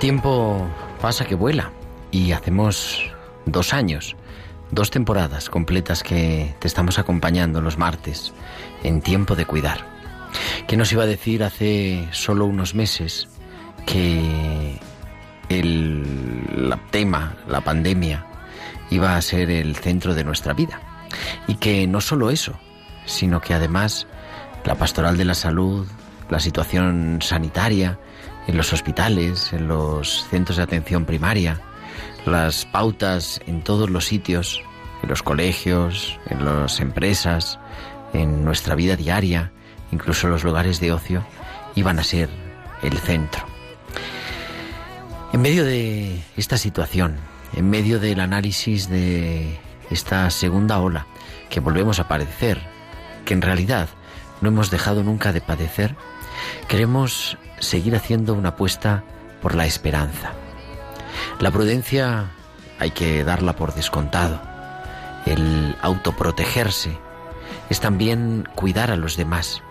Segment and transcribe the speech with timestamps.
[0.00, 0.66] Tiempo
[1.02, 1.72] pasa que vuela
[2.10, 3.12] y hacemos
[3.44, 4.16] dos años,
[4.70, 8.32] dos temporadas completas que te estamos acompañando los martes
[8.82, 9.84] en tiempo de cuidar.
[10.66, 13.28] ¿Qué nos iba a decir hace solo unos meses
[13.84, 14.80] que
[15.50, 18.24] el tema, la pandemia,
[18.88, 20.80] iba a ser el centro de nuestra vida?
[21.46, 22.58] Y que no solo eso,
[23.04, 24.06] sino que además
[24.64, 25.86] la pastoral de la salud,
[26.30, 27.98] la situación sanitaria
[28.50, 31.60] en los hospitales, en los centros de atención primaria,
[32.26, 34.60] las pautas en todos los sitios,
[35.04, 37.60] en los colegios, en las empresas,
[38.12, 39.52] en nuestra vida diaria,
[39.92, 41.24] incluso los lugares de ocio,
[41.76, 42.28] iban a ser
[42.82, 43.46] el centro.
[45.32, 47.18] En medio de esta situación,
[47.54, 49.60] en medio del análisis de
[49.90, 51.06] esta segunda ola
[51.50, 52.60] que volvemos a padecer,
[53.24, 53.88] que en realidad
[54.40, 55.94] no hemos dejado nunca de padecer,
[56.66, 59.04] queremos seguir haciendo una apuesta
[59.40, 60.32] por la esperanza.
[61.38, 62.30] La prudencia
[62.78, 64.40] hay que darla por descontado.
[65.26, 66.98] El autoprotegerse
[67.68, 69.62] es también cuidar a los demás.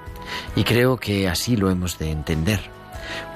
[0.56, 2.60] Y creo que así lo hemos de entender.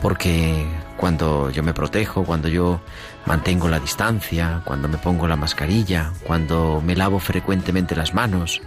[0.01, 0.65] Porque
[0.97, 2.79] cuando yo me protejo, cuando yo
[3.25, 8.61] mantengo la distancia, cuando me pongo la mascarilla, cuando me lavo frecuentemente las manos,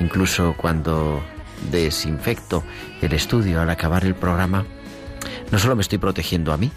[0.00, 1.22] incluso cuando
[1.70, 2.64] desinfecto
[3.00, 4.64] el estudio al acabar el programa,
[5.50, 6.70] no solo me estoy protegiendo a mí,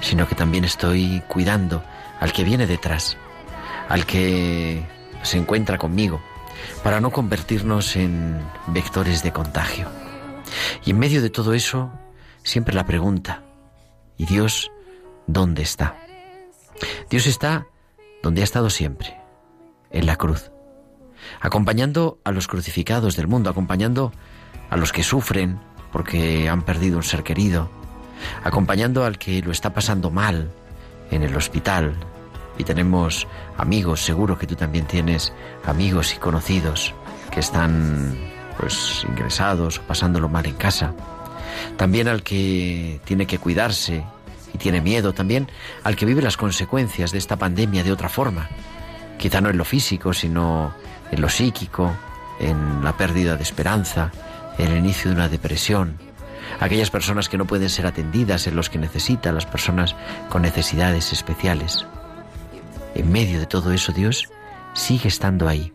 [0.00, 1.82] sino que también estoy cuidando
[2.20, 3.16] al que viene detrás,
[3.88, 4.82] al que
[5.22, 6.20] se encuentra conmigo,
[6.82, 9.88] para no convertirnos en vectores de contagio.
[10.84, 11.92] Y en medio de todo eso,
[12.42, 13.42] siempre la pregunta,
[14.16, 14.70] ¿y Dios
[15.26, 15.96] dónde está?
[17.10, 17.66] Dios está
[18.22, 19.16] donde ha estado siempre,
[19.90, 20.50] en la cruz,
[21.40, 24.12] acompañando a los crucificados del mundo, acompañando
[24.70, 25.60] a los que sufren
[25.92, 27.70] porque han perdido un ser querido,
[28.44, 30.50] acompañando al que lo está pasando mal
[31.10, 31.94] en el hospital.
[32.58, 35.32] Y tenemos amigos, seguro que tú también tienes
[35.64, 36.94] amigos y conocidos
[37.30, 38.16] que están
[38.58, 40.92] pues ingresados o pasándolo mal en casa.
[41.76, 44.04] También al que tiene que cuidarse
[44.52, 45.48] y tiene miedo, también
[45.84, 48.48] al que vive las consecuencias de esta pandemia de otra forma.
[49.18, 50.74] Quizá no en lo físico, sino
[51.10, 51.92] en lo psíquico,
[52.40, 54.10] en la pérdida de esperanza,
[54.58, 55.98] en el inicio de una depresión,
[56.60, 59.94] aquellas personas que no pueden ser atendidas, en los que necesitan las personas
[60.28, 61.86] con necesidades especiales.
[62.94, 64.28] En medio de todo eso, Dios
[64.74, 65.72] sigue estando ahí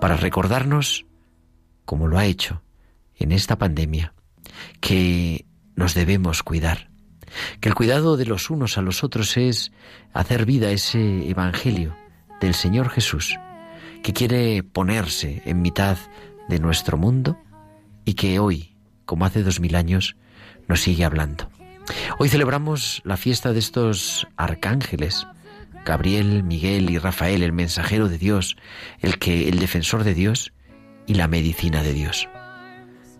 [0.00, 1.06] para recordarnos,
[1.84, 2.62] como lo ha hecho
[3.16, 4.14] en esta pandemia,
[4.80, 5.46] que
[5.76, 6.90] nos debemos cuidar,
[7.60, 9.72] que el cuidado de los unos a los otros es
[10.12, 11.96] hacer vida ese Evangelio
[12.40, 13.38] del Señor Jesús,
[14.02, 15.98] que quiere ponerse en mitad
[16.48, 17.38] de nuestro mundo
[18.04, 18.69] y que hoy,
[19.10, 20.14] como hace dos mil años,
[20.68, 21.50] nos sigue hablando.
[22.20, 25.26] Hoy celebramos la fiesta de estos arcángeles,
[25.84, 28.56] Gabriel, Miguel y Rafael, el mensajero de Dios,
[29.00, 30.52] el que, el defensor de Dios
[31.08, 32.28] y la medicina de Dios.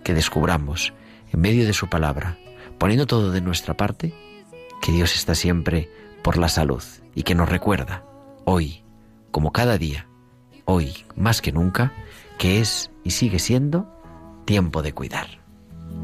[0.05, 0.95] Que descubramos,
[1.33, 2.39] en medio de su palabra,
[2.79, 4.15] poniendo todo de nuestra parte,
[4.81, 5.91] que Dios está siempre
[6.23, 6.85] por la salud
[7.17, 8.05] y que nos recuerda,
[8.45, 8.85] hoy,
[9.33, 10.07] como cada día,
[10.67, 11.93] hoy más que nunca,
[12.39, 13.93] que es y sigue siendo
[14.45, 15.40] tiempo de cuidar.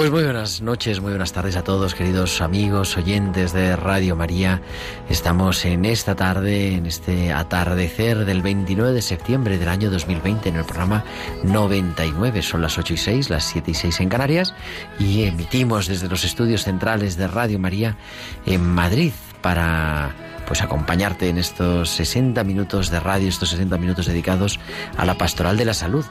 [0.00, 4.62] Pues muy buenas noches, muy buenas tardes a todos, queridos amigos, oyentes de Radio María.
[5.10, 10.56] Estamos en esta tarde, en este atardecer del 29 de septiembre del año 2020, en
[10.56, 11.04] el programa
[11.42, 12.40] 99.
[12.40, 14.54] Son las 8 y 6, las 7 y 6 en Canarias,
[14.98, 17.98] y emitimos desde los estudios centrales de Radio María
[18.46, 19.12] en Madrid
[19.42, 20.14] para
[20.46, 24.58] pues acompañarte en estos 60 minutos de radio, estos 60 minutos dedicados
[24.96, 26.06] a la pastoral de la salud.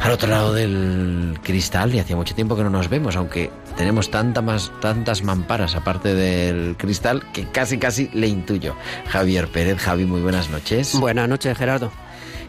[0.00, 4.10] Al otro lado del cristal, y hacía mucho tiempo que no nos vemos, aunque tenemos
[4.10, 8.74] tanta más, tantas mamparas aparte del cristal que casi casi le intuyo.
[9.08, 10.98] Javier Pérez, Javi, muy buenas noches.
[10.98, 11.90] Buenas noches, Gerardo.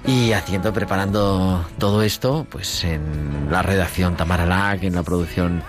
[0.07, 5.61] Y haciendo, preparando todo esto, pues en la redacción Tamara Lack, en la producción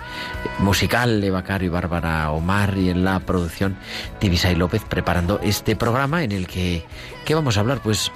[0.59, 3.75] musical Eva Caro y Bárbara Omar, y en la producción
[4.19, 6.85] Tibisay López, preparando este programa en el que,
[7.25, 7.81] ¿qué vamos a hablar?
[7.83, 8.11] Pues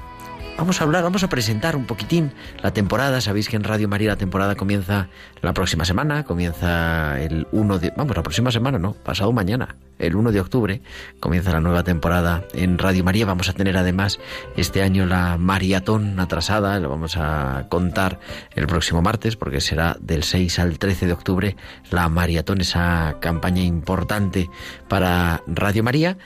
[0.57, 2.31] Vamos a hablar, vamos a presentar un poquitín
[2.63, 3.19] la temporada.
[3.19, 5.09] Sabéis que en Radio María la temporada comienza
[5.41, 7.91] la próxima semana, comienza el 1 de...
[7.97, 10.81] Vamos, la próxima semana, no, pasado mañana, el 1 de octubre,
[11.19, 13.25] comienza la nueva temporada en Radio María.
[13.25, 14.17] Vamos a tener además
[14.55, 18.21] este año la maratón atrasada, lo vamos a contar
[18.55, 21.55] el próximo martes, porque será del 6 al 13 de octubre
[21.91, 24.49] la maratón, esa campaña importante
[24.87, 26.17] para Radio María.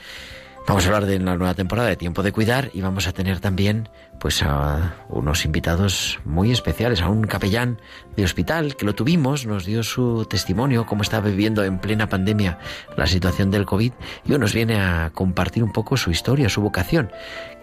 [0.68, 3.40] Vamos a hablar de la nueva temporada de Tiempo de Cuidar y vamos a tener
[3.40, 3.90] también
[4.20, 7.80] pues a unos invitados muy especiales, a un capellán
[8.16, 12.60] de hospital que lo tuvimos, nos dio su testimonio, cómo estaba viviendo en plena pandemia
[12.98, 13.94] la situación del COVID
[14.26, 17.12] y hoy nos viene a compartir un poco su historia, su vocación.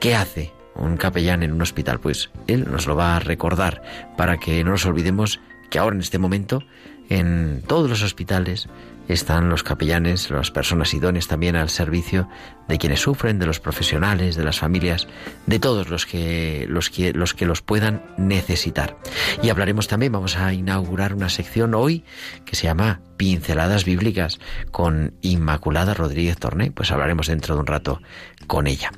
[0.00, 2.00] ¿Qué hace un capellán en un hospital?
[2.00, 3.82] Pues él nos lo va a recordar
[4.16, 5.40] para que no nos olvidemos
[5.70, 6.62] que ahora en este momento
[7.08, 8.68] en todos los hospitales
[9.08, 12.28] están los capellanes, las personas idóneas también al servicio
[12.68, 15.06] de quienes sufren, de los profesionales, de las familias,
[15.46, 18.96] de todos los que los que los que los puedan necesitar.
[19.42, 22.04] Y hablaremos también, vamos a inaugurar una sección hoy
[22.44, 24.38] que se llama Pinceladas Bíblicas
[24.70, 28.00] con Inmaculada Rodríguez Torné, pues hablaremos dentro de un rato
[28.46, 28.90] con ella.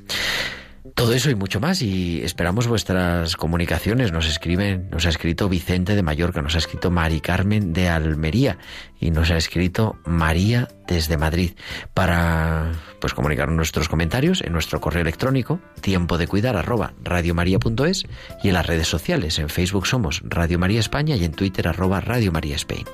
[0.95, 4.11] Todo eso y mucho más y esperamos vuestras comunicaciones.
[4.11, 8.57] Nos escriben, nos ha escrito Vicente de Mallorca, nos ha escrito Mari Carmen de Almería
[8.99, 11.51] y nos ha escrito María desde Madrid
[11.93, 18.05] para pues comunicar nuestros comentarios en nuestro correo electrónico tiempo de cuidar arroba radiomaria.es
[18.43, 19.39] y en las redes sociales.
[19.39, 22.85] En Facebook somos Radio María España y en Twitter arroba Radio María Spain.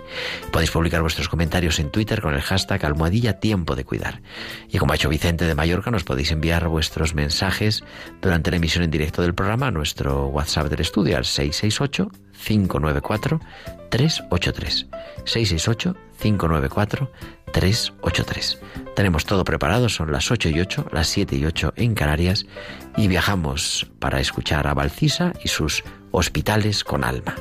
[0.52, 4.22] Podéis publicar vuestros comentarios en Twitter con el hashtag almohadilla tiempo de cuidar.
[4.69, 7.84] Y como ha hecho Vicente de Mallorca, nos podéis enviar vuestros mensajes
[8.22, 12.12] durante la emisión en directo del programa a nuestro WhatsApp del estudio al 668
[12.44, 13.40] 594
[13.90, 14.88] 383.
[15.25, 17.12] 668 594
[17.51, 18.60] 383.
[18.96, 22.46] Tenemos todo preparado, son las 8 y 8, las 7 y 8 en Canarias
[22.98, 27.36] y viajamos para escuchar a Valcisa y sus hospitales con alma.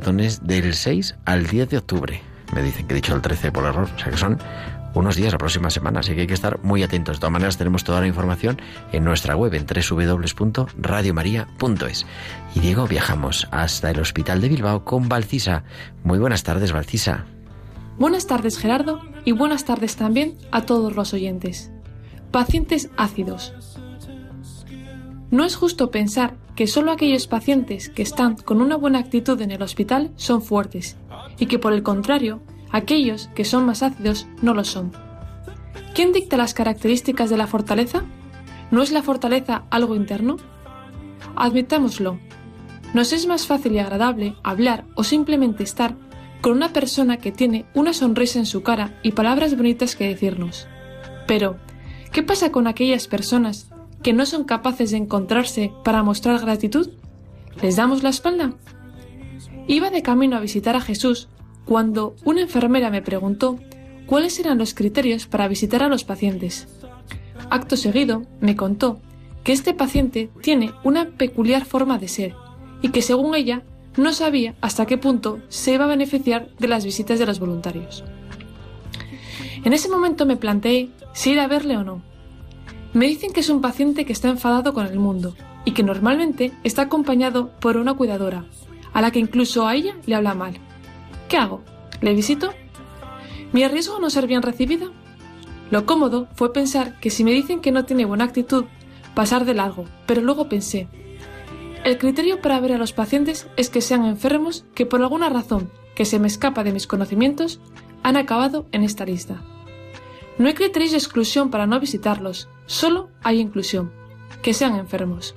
[0.00, 2.22] Del 6 al 10 de octubre.
[2.54, 4.38] Me dicen que he dicho el 13 por error, o sea que son
[4.94, 7.16] unos días la próxima semana, así que hay que estar muy atentos.
[7.16, 8.60] De todas maneras, tenemos toda la información
[8.92, 12.06] en nuestra web en www.radiomaria.es.
[12.54, 15.64] Y Diego, viajamos hasta el Hospital de Bilbao con Valcisa.
[16.04, 17.24] Muy buenas tardes, Valcisa.
[17.98, 21.70] Buenas tardes Gerardo y buenas tardes también a todos los oyentes.
[22.30, 23.54] Pacientes ácidos.
[25.32, 29.50] No es justo pensar que solo aquellos pacientes que están con una buena actitud en
[29.50, 30.98] el hospital son fuertes
[31.38, 34.92] y que por el contrario, aquellos que son más ácidos no lo son.
[35.94, 38.04] ¿Quién dicta las características de la fortaleza?
[38.70, 40.36] ¿No es la fortaleza algo interno?
[41.34, 42.18] Admitámoslo.
[42.92, 45.96] Nos es más fácil y agradable hablar o simplemente estar
[46.42, 50.68] con una persona que tiene una sonrisa en su cara y palabras bonitas que decirnos.
[51.26, 51.56] Pero,
[52.12, 53.71] ¿qué pasa con aquellas personas
[54.02, 56.90] que no son capaces de encontrarse para mostrar gratitud?
[57.62, 58.54] ¿Les damos la espalda?
[59.66, 61.28] Iba de camino a visitar a Jesús
[61.64, 63.58] cuando una enfermera me preguntó
[64.06, 66.68] cuáles eran los criterios para visitar a los pacientes.
[67.50, 69.00] acto seguido, me contó
[69.44, 72.34] que este paciente tiene una peculiar forma de ser
[72.80, 73.62] y que según ella
[73.96, 78.04] no sabía hasta qué punto se iba a beneficiar de las visitas de los voluntarios.
[79.64, 82.02] En ese momento me planteé si ir a verle o no.
[82.94, 85.34] Me dicen que es un paciente que está enfadado con el mundo
[85.64, 88.44] y que normalmente está acompañado por una cuidadora,
[88.92, 90.54] a la que incluso a ella le habla mal.
[91.28, 91.62] ¿Qué hago?
[92.00, 92.52] ¿Le visito?
[93.52, 94.90] ¿Me arriesgo a no ser bien recibida?
[95.70, 98.66] Lo cómodo fue pensar que si me dicen que no tiene buena actitud,
[99.14, 100.88] pasar de largo, pero luego pensé,
[101.84, 105.68] el criterio para ver a los pacientes es que sean enfermos que por alguna razón
[105.96, 107.60] que se me escapa de mis conocimientos
[108.04, 109.42] han acabado en esta lista.
[110.38, 113.92] No hay criterios de exclusión para no visitarlos, solo hay inclusión,
[114.40, 115.34] que sean enfermos.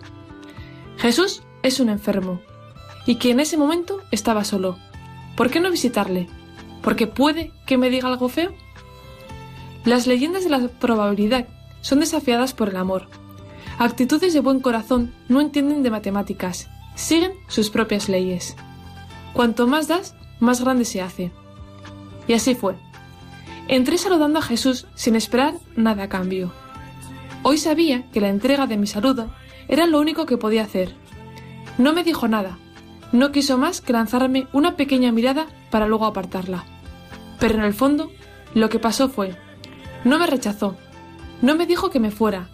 [0.98, 2.40] Jesús es un enfermo,
[3.06, 4.78] y que en ese momento estaba solo.
[5.36, 6.30] ¿Por qué no visitarle?
[6.82, 8.54] ¿Porque puede que me diga algo feo?
[9.84, 11.48] Las leyendas de la probabilidad
[11.82, 13.10] son desafiadas por el amor.
[13.80, 18.56] Actitudes de buen corazón no entienden de matemáticas, siguen sus propias leyes.
[19.34, 21.34] Cuanto más das, más grande se hace.
[22.28, 22.76] Y así fue.
[23.68, 26.54] Entré saludando a Jesús sin esperar nada a cambio.
[27.48, 29.30] Hoy sabía que la entrega de mi saludo
[29.68, 30.96] era lo único que podía hacer.
[31.78, 32.58] No me dijo nada,
[33.12, 36.66] no quiso más que lanzarme una pequeña mirada para luego apartarla.
[37.40, 38.10] Pero en el fondo,
[38.56, 39.36] lo que pasó fue,
[40.04, 40.76] no me rechazó,
[41.44, 42.50] no me dijo que me fuera,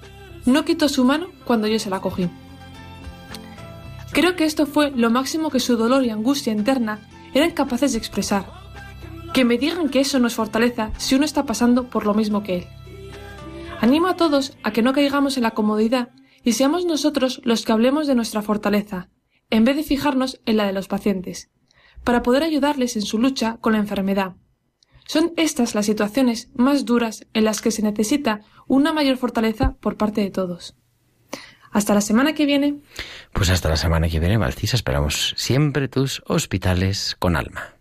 [0.46, 2.28] no quitó su mano cuando yo se la cogí.
[4.12, 7.00] Creo que esto fue lo máximo que su dolor y angustia interna
[7.34, 8.46] eran capaces de expresar.
[9.34, 12.44] Que me digan que eso no es fortaleza si uno está pasando por lo mismo
[12.44, 12.68] que él.
[13.82, 16.10] Animo a todos a que no caigamos en la comodidad
[16.44, 19.10] y seamos nosotros los que hablemos de nuestra fortaleza,
[19.50, 21.50] en vez de fijarnos en la de los pacientes,
[22.04, 24.36] para poder ayudarles en su lucha con la enfermedad.
[25.08, 29.98] Son estas las situaciones más duras en las que se necesita una mayor fortaleza por
[29.98, 30.76] parte de todos.
[31.72, 32.82] Hasta la semana que viene.
[33.34, 34.76] Pues hasta la semana que viene, Valcisa.
[34.76, 37.81] Esperamos siempre tus hospitales con alma.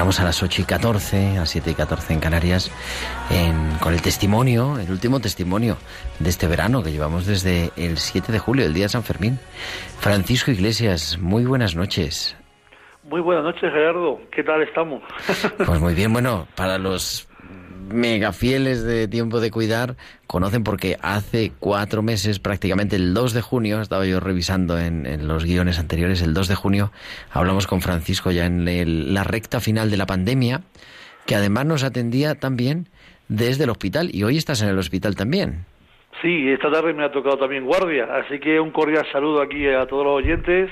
[0.00, 2.72] Entramos a las 8 y 14, a las 7 y 14 en Canarias,
[3.82, 5.76] con el testimonio, el último testimonio
[6.18, 9.38] de este verano que llevamos desde el 7 de julio, el día de San Fermín.
[9.98, 12.34] Francisco Iglesias, muy buenas noches.
[13.02, 14.22] Muy buenas noches, Gerardo.
[14.32, 15.02] ¿Qué tal estamos?
[15.66, 17.28] Pues muy bien, bueno, para los
[17.92, 23.42] mega fieles de Tiempo de Cuidar conocen porque hace cuatro meses, prácticamente el 2 de
[23.42, 26.92] junio, estaba yo revisando en, los guiones anteriores, el 2 de junio
[27.30, 30.62] hablamos con Francisco ya en la recta final de la pandemia,
[31.26, 32.88] que además nos atendía también
[33.28, 35.64] desde el hospital y hoy estás en el hospital también.
[36.22, 39.86] Sí, esta tarde me ha tocado también guardia, así que un cordial saludo aquí a
[39.86, 40.70] todos los oyentes,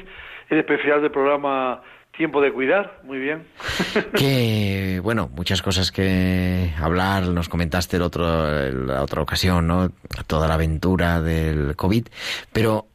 [0.50, 1.82] en especial del programa
[2.18, 3.46] tiempo de cuidar, muy bien.
[4.14, 9.90] que, bueno, muchas cosas que hablar, nos comentaste el otro, la otra ocasión, ¿no?
[10.26, 12.08] Toda la aventura del COVID,
[12.52, 12.86] pero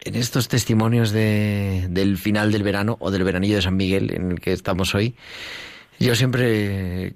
[0.00, 4.30] en estos testimonios de, del final del verano o del veranillo de San Miguel en
[4.30, 5.14] el que estamos hoy,
[5.98, 7.14] yo siempre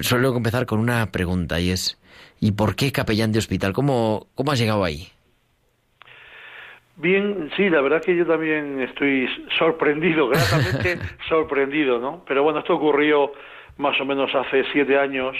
[0.00, 1.98] suelo empezar con una pregunta y es,
[2.40, 3.74] ¿y por qué capellán de hospital?
[3.74, 5.12] ¿Cómo, cómo has llegado ahí?
[6.96, 12.22] Bien, sí, la verdad que yo también estoy sorprendido, gratamente sorprendido, ¿no?
[12.26, 13.32] Pero bueno, esto ocurrió
[13.78, 15.34] más o menos hace siete años,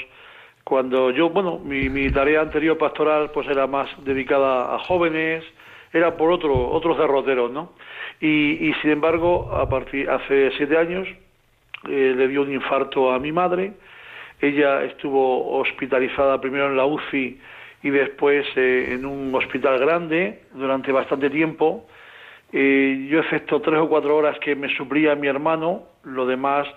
[0.64, 5.44] cuando yo, bueno, mi, mi tarea anterior pastoral pues era más dedicada a jóvenes,
[5.92, 7.72] era por otro, otros derroteros, ¿no?
[8.20, 11.06] Y, y sin embargo, a partir, hace siete años
[11.88, 13.74] eh, le dio un infarto a mi madre,
[14.40, 17.38] ella estuvo hospitalizada primero en la UCI
[17.82, 21.86] y después eh, en un hospital grande durante bastante tiempo.
[22.52, 26.68] Eh, yo excepto tres o cuatro horas que me suplía mi hermano, lo demás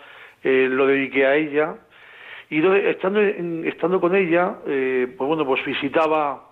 [0.44, 1.76] eh, lo dediqué a ella.
[2.50, 6.44] Y estando, estando con ella, pues bueno, pues visitaba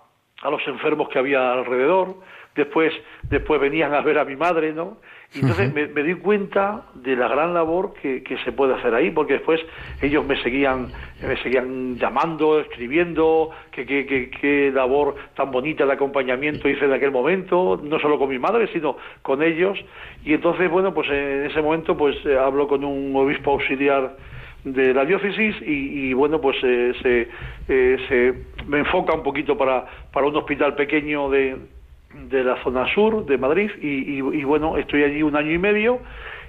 [0.42, 2.16] a los enfermos que había alrededor,
[2.54, 2.92] después,
[3.28, 4.98] después venían a ver a mi madre, ¿no?
[5.34, 9.34] Y entonces me, di cuenta de la gran labor que, se puede hacer ahí, porque
[9.34, 9.60] después
[10.00, 10.88] ellos me seguían,
[11.26, 17.80] me seguían llamando, escribiendo, que qué labor tan bonita de acompañamiento hice en aquel momento,
[17.82, 19.76] no solo con mi madre, sino con ellos.
[20.24, 24.16] Y entonces, bueno, pues en ese momento pues eh, hablo con un obispo auxiliar
[24.64, 27.28] de la diócesis y, bueno pues eh, se,
[27.68, 31.58] eh, se me enfoca un poquito para, para un hospital pequeño de,
[32.14, 36.00] de la zona sur de Madrid y, bueno, estoy allí un año y medio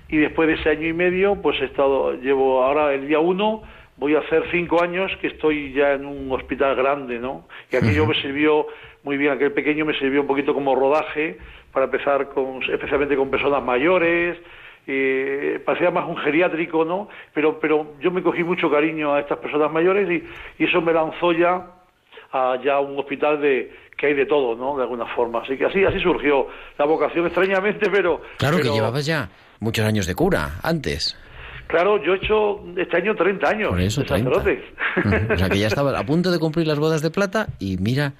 [0.07, 3.63] y después de ese año y medio pues he estado, llevo ahora el día uno
[3.97, 7.47] voy a hacer cinco años que estoy ya en un hospital grande, ¿no?
[7.71, 8.67] Y aquello me sirvió
[9.03, 11.37] muy bien, aquel pequeño me sirvió un poquito como rodaje
[11.71, 14.37] para empezar con, especialmente con personas mayores,
[14.87, 17.07] eh, parecía más un geriátrico, ¿no?
[17.33, 20.93] Pero, pero yo me cogí mucho cariño a estas personas mayores y, y eso me
[20.93, 21.71] lanzó ya
[22.31, 24.77] a ya un hospital de que hay de todo, ¿no?
[24.77, 25.41] De alguna forma.
[25.41, 26.47] Así que así, así surgió
[26.77, 28.21] la vocación extrañamente, pero...
[28.37, 31.17] Claro que llevabas ya muchos años de cura, antes.
[31.67, 34.13] Claro, yo he hecho este año 30 años Por eso, de
[35.33, 38.13] O sea que ya estaba a punto de cumplir las bodas de plata y mira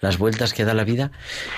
[0.00, 1.10] las vueltas que da la vida.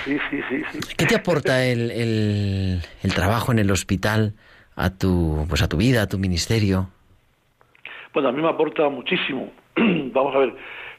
[0.05, 0.79] Sí, sí, sí.
[0.97, 4.33] ¿Qué te aporta el, el, el, trabajo en el hospital
[4.75, 6.89] a tu, pues a tu vida, a tu ministerio?
[8.13, 9.51] Bueno, a mí me aporta muchísimo.
[9.75, 10.55] Vamos a ver,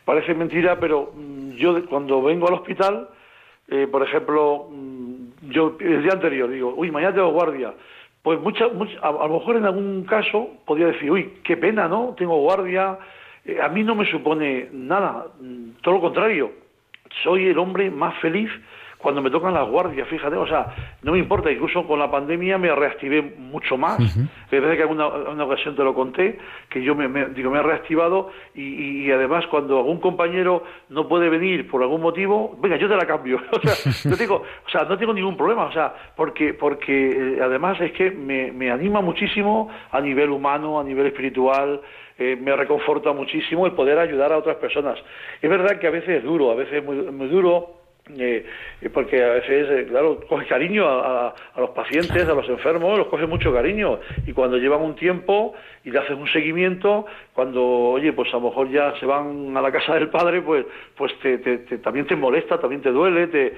[0.07, 3.09] parece mentira, pero mm, yo cuando vengo al hospital,
[3.69, 7.75] eh, por ejemplo, mm, yo el día anterior digo, uy, mañana tengo guardia.
[8.23, 12.15] Pues mucha, a, lo mejor en algún caso podría decir, uy, qué pena, ¿no?
[12.17, 12.99] Tengo guardia.
[13.45, 16.53] Eh, a mí no me supone nada, mm, todo lo contrario.
[17.25, 18.51] Soy el hombre más feliz
[19.07, 20.67] cuando me tocan las guardias, fíjate, o sea,
[21.03, 24.01] no me importa, incluso con la pandemia me reactivé mucho más.
[24.01, 26.39] Uh que en una ocasión te lo conté,
[26.69, 31.69] que yo me, digo, me he reactivado y, además cuando algún compañero no puede venir
[31.71, 33.41] por algún motivo, venga, yo te la cambio.
[33.53, 37.39] o sea, no tengo, o sea, no tengo ningún problema, o sea, porque, porque eh,
[37.41, 41.81] además es que me, me anima muchísimo a nivel humano, a nivel espiritual,
[42.19, 44.99] eh, me reconforta muchísimo el poder ayudar a otras personas.
[45.41, 48.47] Es verdad que a veces es duro, a veces es muy, muy duro eh,
[48.93, 53.27] porque a veces, eh, claro, coge cariño a, los pacientes, a los enfermos, los coge
[53.27, 53.99] mucho cariño.
[54.27, 58.43] Y cuando llevan un tiempo y le haces un seguimiento, cuando, oye, pues a lo
[58.43, 60.65] mejor ya se van a la casa del padre, pues,
[60.97, 61.39] pues te,
[61.79, 63.55] también te molesta, también te duele, te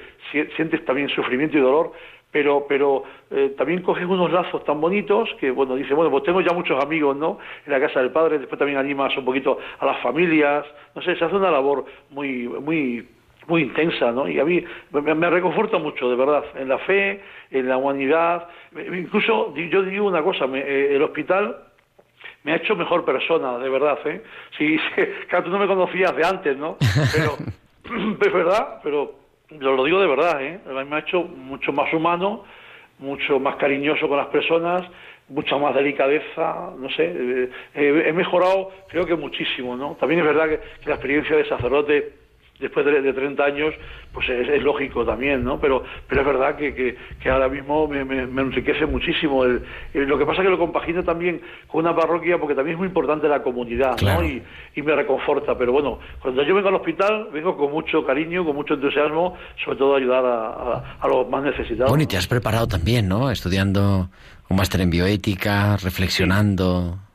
[0.56, 1.92] sientes también sufrimiento y dolor.
[2.30, 6.42] Pero, pero eh, también coges unos lazos tan bonitos que, bueno, dice, bueno, pues tengo
[6.42, 7.38] ya muchos amigos, ¿no?
[7.64, 11.16] En la casa del padre, después también animas un poquito a las familias, no sé,
[11.16, 13.08] se hace una labor muy, muy
[13.48, 14.28] muy intensa, ¿no?
[14.28, 18.46] Y a mí me, reconforta mucho, de verdad, en la fe, en la humanidad.
[18.76, 21.56] Incluso yo digo una cosa, eh, el hospital
[22.44, 24.22] me ha hecho mejor persona, de verdad, ¿eh?
[24.56, 24.78] Sí,
[25.28, 26.76] claro, tú no me conocías de antes, ¿no?
[27.12, 27.36] Pero
[28.20, 29.14] es verdad, pero
[29.58, 30.60] lo digo de verdad, ¿eh?
[30.86, 32.44] Me ha hecho mucho más humano,
[32.98, 34.82] mucho más cariñoso con las personas,
[35.28, 39.96] mucha más delicadeza, no sé, eh, he mejorado creo que muchísimo, ¿no?
[39.98, 42.27] También es verdad que la experiencia de sacerdote
[42.60, 43.74] después de, de 30 años,
[44.12, 45.60] pues es, lógico también, ¿no?
[45.60, 49.44] Pero, pero es verdad que, que, ahora mismo me, me, enriquece muchísimo.
[49.44, 49.62] El,
[49.94, 52.88] lo que pasa es que lo compagino también con una parroquia porque también es muy
[52.88, 54.24] importante la comunidad, ¿no?
[54.24, 54.42] Y,
[54.74, 55.56] y, me reconforta.
[55.56, 59.78] Pero bueno, cuando yo vengo al hospital, vengo con mucho cariño, con mucho entusiasmo, sobre
[59.78, 61.90] todo a ayudar a, a, los más necesitados.
[61.90, 63.30] Bueno, y te has preparado también, ¿no?
[63.30, 64.08] Estudiando
[64.48, 66.94] un máster en bioética, reflexionando.
[66.94, 67.07] Sí,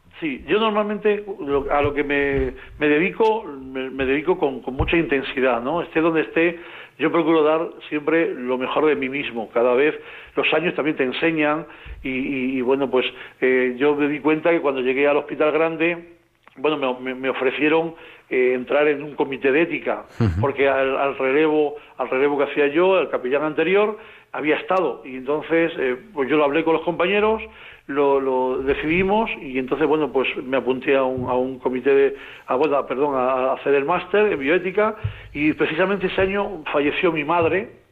[0.48, 1.26] yo normalmente
[1.72, 5.82] a lo que me, me dedico, me, dedico con, con, mucha intensidad, ¿no?
[5.82, 6.60] Esté donde esté,
[7.00, 9.50] yo procuro dar siempre lo mejor de mí mismo.
[9.52, 9.96] Cada vez
[10.36, 11.66] los años también te enseñan
[12.04, 13.06] y, bueno, pues
[13.42, 16.10] eh, yo me di cuenta que cuando llegué al hospital grande,
[16.58, 17.96] bueno, me, me ofrecieron
[18.30, 20.06] eh, entrar en un comité de ética,
[20.42, 23.98] porque al, al, relevo, al relevo que hacía yo, el capellán anterior,
[24.34, 27.42] había estado y entonces eh, pues yo lo hablé con los compañeros
[27.88, 32.16] lo, decidimos y entonces, bueno, pues me apunté a un, a un comité de,
[32.48, 34.96] a, bueno, perdón, a, hacer el máster en bioética
[35.34, 37.84] y precisamente ese año falleció mi madre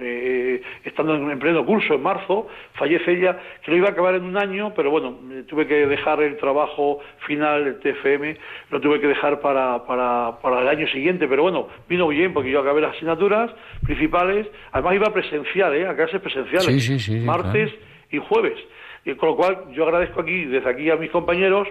[0.00, 4.24] eh, estando en, pleno curso en marzo, fallece ella, que lo iba a acabar en
[4.24, 8.36] un año, pero bueno, tuve que dejar el trabajo final del TFM,
[8.70, 12.50] lo tuve que dejar para, para, para el año siguiente, pero bueno, vino bien porque
[12.50, 13.52] yo acabé las asignaturas
[13.84, 15.86] principales, además iba presencial, ¿eh?
[15.86, 17.72] a clases presenciales, martes
[18.10, 18.58] y jueves.
[19.04, 21.68] Y con lo cual yo agradezco aquí, desde aquí a mis compañeros,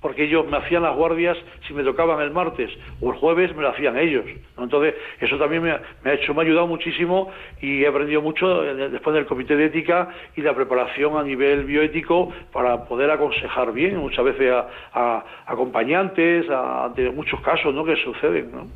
[0.00, 2.70] porque ellos me hacían las guardias si me tocaban el martes
[3.00, 4.24] o el jueves me lo hacían ellos
[4.58, 9.14] entonces eso también me, ha hecho me ha ayudado muchísimo y he aprendido mucho después
[9.14, 14.24] del comité de ética y la preparación a nivel bioético para poder aconsejar bien muchas
[14.24, 14.52] veces
[14.92, 17.84] a, acompañantes a, de muchos casos ¿no?
[17.84, 18.66] que suceden ¿no?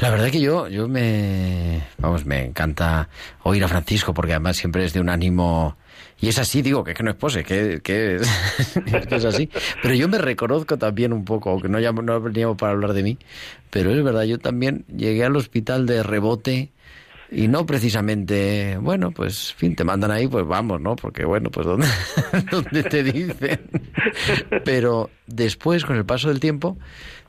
[0.00, 3.08] La verdad que yo, yo me, vamos, me encanta
[3.42, 5.76] oír a Francisco porque además siempre es de un ánimo
[6.22, 8.22] y es así, digo, que, que no es pose, que, es,
[9.10, 9.50] es, así.
[9.82, 13.02] Pero yo me reconozco también un poco, aunque no, ya, no veníamos para hablar de
[13.02, 13.18] mí,
[13.70, 16.70] pero es verdad, yo también llegué al hospital de rebote
[17.28, 20.94] y no precisamente, bueno, pues, fin, te mandan ahí, pues vamos, ¿no?
[20.94, 21.88] Porque, bueno, pues, ¿dónde,
[22.52, 23.60] dónde te dicen?
[24.64, 26.78] Pero después, con el paso del tiempo,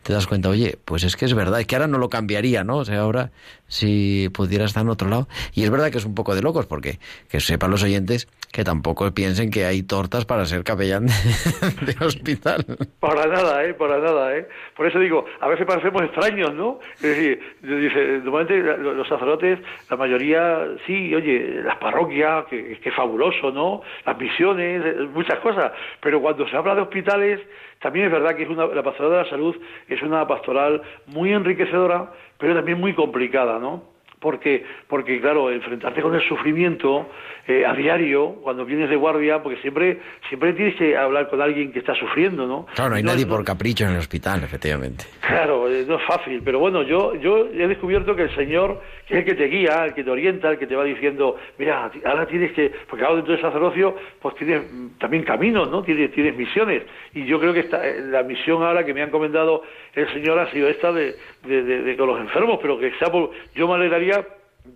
[0.03, 2.63] te das cuenta, oye, pues es que es verdad, es que ahora no lo cambiaría,
[2.63, 2.77] ¿no?
[2.77, 3.31] O sea, ahora
[3.67, 5.27] si pudiera estar en otro lado.
[5.53, 8.63] Y es verdad que es un poco de locos, porque que sepan los oyentes que
[8.63, 12.63] tampoco piensen que hay tortas para ser capellán de, hospital.
[12.99, 13.73] Para nada, ¿eh?
[13.73, 14.47] Para nada, ¿eh?
[14.77, 16.79] Por eso digo, a veces parecemos extraños, ¿no?
[16.97, 23.51] Es decir, dice, normalmente los sacerdotes, la mayoría, sí, oye, las parroquias, que, que fabuloso,
[23.51, 23.81] ¿no?
[24.05, 25.71] Las misiones, muchas cosas.
[25.99, 27.39] Pero cuando se habla de hospitales,
[27.83, 29.55] también es verdad que es una, la pastoral de la salud
[29.89, 33.92] es una pastoral muy enriquecedora, pero también muy complicada, ¿no?
[34.23, 37.09] Porque, porque claro, enfrentarte con el sufrimiento
[37.45, 41.73] eh, a diario, cuando vienes de guardia, porque siempre, siempre tienes que hablar con alguien
[41.73, 42.65] que está sufriendo, ¿no?
[42.73, 45.05] Claro, no hay nadie por capricho en el hospital, efectivamente.
[45.33, 49.15] Claro, eh, no es fácil, pero bueno, yo, yo he descubierto que el Señor, que
[49.15, 51.91] es el que te guía, el que te orienta, el que te va diciendo, mira,
[52.05, 54.61] ahora tienes que, porque ahora dentro del sacerdocio, pues tienes
[54.99, 55.81] también caminos, ¿no?
[55.81, 56.83] Tienes, tienes misiones,
[57.15, 59.63] y yo creo que esta, eh, la misión ahora que me han encomendado
[59.95, 63.67] el Señor ha sido esta de, de, con los enfermos, pero que sea por, yo
[63.67, 64.12] me alegraría,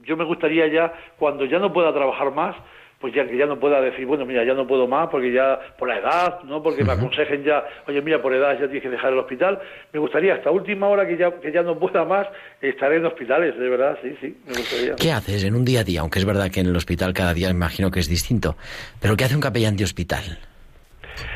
[0.04, 2.56] yo me gustaría ya, cuando ya no pueda trabajar más,
[3.00, 5.60] pues ya que ya no pueda decir, bueno, mira, ya no puedo más porque ya
[5.78, 6.64] por la edad, ¿no?
[6.64, 9.60] Porque me aconsejen ya, oye, mira, por edad ya tienes que dejar el hospital.
[9.94, 12.28] Me gustaría hasta última hora que ya que ya no pueda más
[12.60, 14.96] estar en hospitales, de verdad, sí, sí, me gustaría.
[14.96, 16.02] ¿Qué haces en un día a día?
[16.02, 18.56] Aunque es verdad que en el hospital cada día imagino que es distinto,
[19.00, 20.40] pero ¿qué hace un capellán de hospital?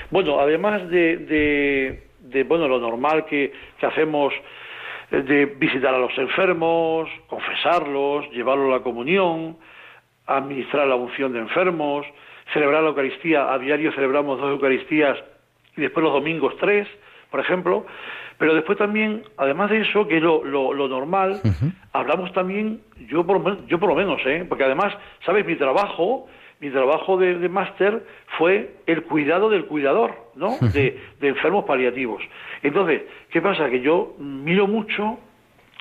[0.09, 4.33] Bueno, además de de bueno lo normal que, que hacemos
[5.11, 9.57] de visitar a los enfermos, confesarlos, llevarlos a la comunión,
[10.25, 12.05] administrar la unción de enfermos,
[12.53, 15.17] celebrar la Eucaristía, a diario celebramos dos Eucaristías
[15.75, 16.87] y después los domingos tres,
[17.29, 17.85] por ejemplo,
[18.37, 21.41] pero después también, además de eso, que es lo, lo, normal,
[21.93, 24.45] hablamos también, yo por, yo por lo menos, ¿eh?
[24.47, 24.93] porque además,
[25.25, 25.45] ¿sabes?
[25.45, 26.27] Mi trabajo
[26.61, 28.05] mi trabajo de, máster
[28.37, 30.57] fue el cuidado del cuidador, ¿no?
[30.73, 32.21] De, enfermos paliativos.
[32.61, 33.69] Entonces, ¿qué pasa?
[33.69, 35.17] Que yo miro mucho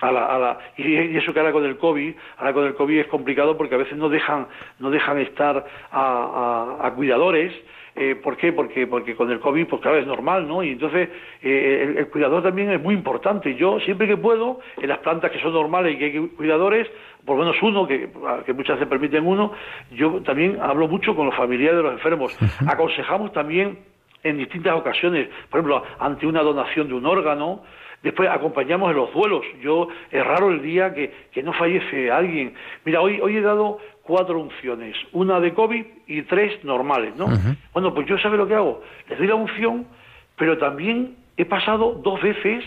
[0.01, 2.99] a la, a la, y eso que ahora con el COVID, ahora con el COVID
[2.99, 4.47] es complicado porque a veces no dejan,
[4.79, 7.53] no dejan estar a cuidadores,
[7.95, 8.53] eh, ¿Por qué?
[8.53, 10.63] Porque, porque con el COVID, pues claro, es normal, ¿no?
[10.63, 11.09] Y entonces
[11.41, 13.55] eh, el, cuidador también es muy importante.
[13.55, 16.87] Yo siempre que puedo, en las plantas que son normales y que hay cuidadores,
[17.25, 18.09] por lo menos uno, que,
[18.45, 19.51] que muchas veces permiten uno,
[19.91, 22.37] yo también hablo mucho con los familiares de los enfermos.
[22.65, 23.79] Aconsejamos también
[24.23, 27.63] en distintas ocasiones, por ejemplo, ante una donación de un órgano,
[28.03, 29.45] Después acompañamos en los duelos.
[29.61, 32.55] Yo es raro el día que, que no fallece alguien.
[32.83, 33.77] Mira, hoy, hoy he dado
[34.11, 37.27] cuatro unciones, una de COVID y tres normales, ¿no?
[37.71, 39.87] Bueno, pues yo sabe lo que hago, les doy la unción,
[40.35, 42.61] pero también he pasado dos veces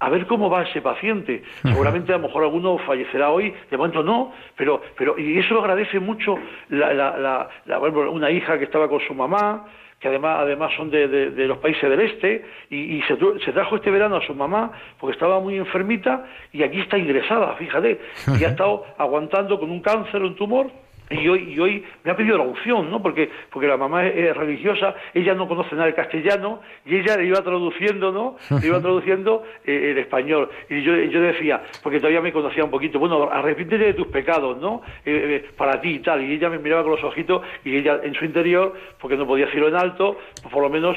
[0.00, 1.44] a ver cómo va ese paciente.
[1.62, 5.60] Seguramente a lo mejor alguno fallecerá hoy, de momento no, pero, pero y eso lo
[5.60, 6.36] agradece mucho
[6.70, 9.64] la, la, la, una hija que estaba con su mamá,
[10.00, 13.90] que además, además son de, de, los países del este, y, se, se, trajo este
[13.90, 18.00] verano a su mamá porque estaba muy enfermita y aquí está ingresada, fíjate,
[18.38, 20.70] y ha estado aguantando con un cáncer, un tumor,
[21.10, 23.02] y hoy, y hoy me ha pedido la unción, ¿no?
[23.02, 27.26] Porque, porque la mamá es, religiosa, ella no conoce nada de castellano y ella le
[27.26, 28.36] iba traduciendo, ¿no?
[28.60, 30.50] Le iba traduciendo eh, el español.
[30.68, 34.58] Y yo, yo decía, porque todavía me conocía un poquito, bueno, arrepiéntete de tus pecados,
[34.58, 34.82] ¿no?
[35.04, 36.22] Eh, eh, para ti y tal.
[36.22, 39.46] Y ella me miraba con los ojitos y ella en su interior, porque no podía
[39.46, 40.96] decirlo en alto, pues por lo menos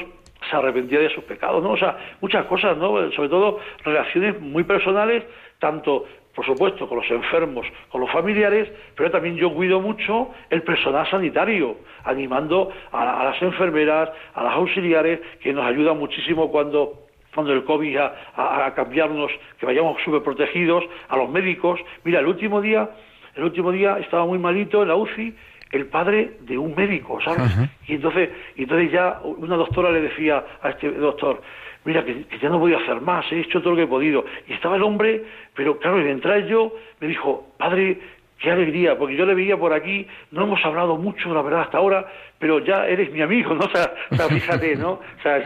[0.50, 1.70] se arrepentía de sus pecados, ¿no?
[1.70, 3.10] O sea, muchas cosas, ¿no?
[3.12, 5.24] Sobre todo relaciones muy personales,
[5.58, 10.62] tanto por supuesto, con los enfermos, con los familiares, pero también yo cuido mucho el
[10.62, 16.98] personal sanitario, animando a, las enfermeras, a las auxiliares, que nos ayudan muchísimo cuando
[17.34, 21.80] cuando el COVID a, cambiarnos, que vayamos súper protegidos, a los médicos.
[22.04, 22.90] Mira, el último día
[23.34, 25.34] el último día estaba muy malito en la UCI,
[25.70, 27.50] el padre de un médico, ¿sabes?
[27.88, 31.40] Y entonces, y entonces ya una doctora le decía a este doctor,
[31.84, 34.24] mira, que, ya no voy a hacer más, he hecho todo lo que he podido.
[34.46, 37.98] Y estaba el hombre, pero claro, y de entrar yo, me dijo, padre,
[38.42, 41.78] qué alegría, porque yo le veía por aquí, no hemos hablado mucho, la verdad, hasta
[41.78, 42.06] ahora,
[42.38, 43.64] pero ya eres mi amigo, ¿no?
[44.10, 44.92] O sea, fíjate, ¿no?
[44.92, 45.38] O sea,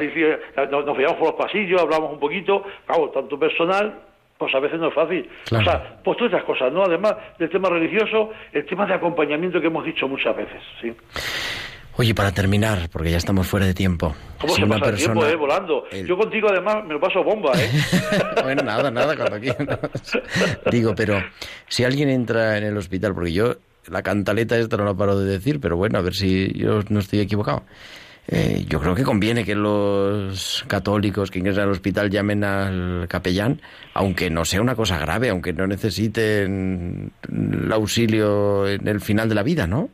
[0.70, 4.00] nos, veíamos por los pasillos, hablamos un poquito, claro, tanto personal,
[4.38, 5.28] pues a veces no es fácil.
[5.52, 6.82] O sea, pues todas estas cosas, ¿no?
[6.84, 10.94] Además del tema religioso, el tema de acompañamiento que hemos dicho muchas veces, ¿sí?
[11.98, 14.14] Oye, para terminar, porque ya estamos fuera de tiempo.
[14.38, 15.84] ¿Cómo se pasa el tiempo, eh, volando?
[15.90, 17.70] Yo contigo, además, me lo paso bomba, ¿eh?
[18.42, 19.78] bueno, nada, nada, cuando quieras.
[20.70, 21.22] Digo, pero
[21.68, 23.56] si alguien entra en el hospital, porque yo
[23.88, 27.00] la cantaleta esta no la paro de decir, pero bueno, a ver si yo no
[27.00, 27.62] estoy equivocado.
[28.28, 33.62] Eh, yo creo que conviene que los católicos que ingresan al hospital llamen al capellán,
[33.94, 39.34] aunque no sea una cosa grave, aunque no necesiten el auxilio en el final de
[39.34, 39.90] la vida, ¿no?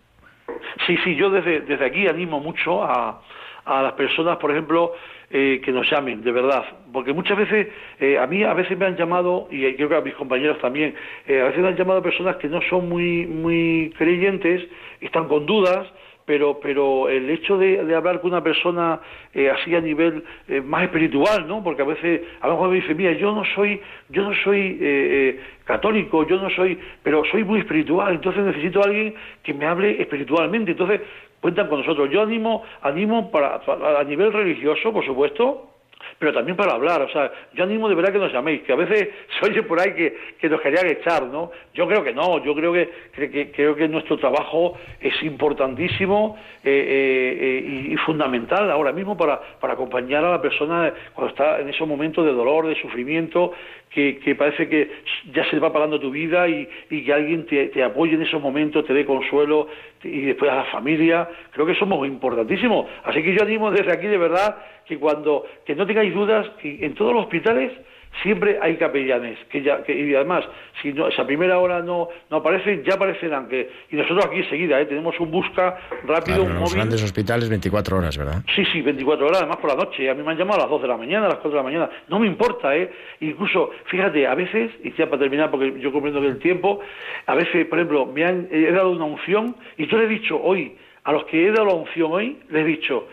[0.87, 3.23] Sí, sí, yo desde, desde aquí animo mucho a,
[3.65, 4.93] a las personas, por ejemplo,
[5.31, 7.69] eh, que nos llamen, de verdad, porque muchas veces,
[8.01, 10.95] eh, a mí a veces me han llamado, y creo que a mis compañeros también,
[11.27, 14.63] eh, a veces me han llamado personas que no son muy, muy creyentes,
[15.01, 15.87] están con dudas,
[16.33, 18.99] pero pero el hecho de, hablar con una persona
[19.35, 22.77] eh, así a nivel eh, más espiritual no porque a veces a lo mejor me
[22.77, 27.45] dice mira yo no soy yo no soy eh, católico yo no soy pero soy
[27.45, 31.03] muy espiritual entonces necesito a alguien que me hable espiritualmente entonces
[31.43, 32.09] cuentan con nosotros.
[32.11, 33.61] Yo animo animo para
[33.99, 35.72] a nivel religioso por supuesto
[36.19, 37.03] pero también para hablar.
[37.03, 39.09] O sea, yo animo de verdad que nos llaméis, que a veces
[39.41, 41.51] se oye por ahí que, que nos querían echar, ¿no?
[41.75, 47.39] Yo creo que no, yo creo que, creo que nuestro trabajo es importantísimo eh, eh,
[47.41, 51.87] eh, y, fundamental ahora mismo para, para acompañar a la persona cuando está en esos
[51.87, 53.53] momentos de dolor, de sufrimiento,
[53.91, 54.91] que, que parece que
[55.33, 58.41] ya se va pagando tu vida y, y que alguien te, te, apoye en esos
[58.41, 59.69] momentos, te dé consuelo
[60.03, 61.29] y después a la familia.
[61.51, 62.87] Creo que somos importantísimos.
[63.05, 66.85] Así que yo animo desde aquí de verdad que cuando que no tengáis dudas que
[66.85, 67.73] en todos los hospitales
[68.21, 70.45] siempre hay capellanes que ya que, y además
[70.81, 74.81] si no, esa primera hora no, no aparecen ya aparecerán que y nosotros aquí enseguida
[74.81, 74.87] ¿eh?
[74.87, 79.39] tenemos un busca rápido un los grandes hospitales 24 horas verdad sí sí 24 horas
[79.43, 81.27] además por la noche a mí me han llamado a las 2 de la mañana
[81.27, 84.93] a las 4 de la mañana no me importa eh incluso fíjate a veces y
[84.93, 86.81] ya para terminar porque yo comprendo que el tiempo
[87.27, 90.41] a veces por ejemplo me han he dado una unción y yo le he dicho
[90.41, 93.09] hoy a los que he dado la unción hoy les he dicho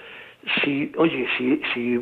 [0.63, 1.99] si, oye, si, si,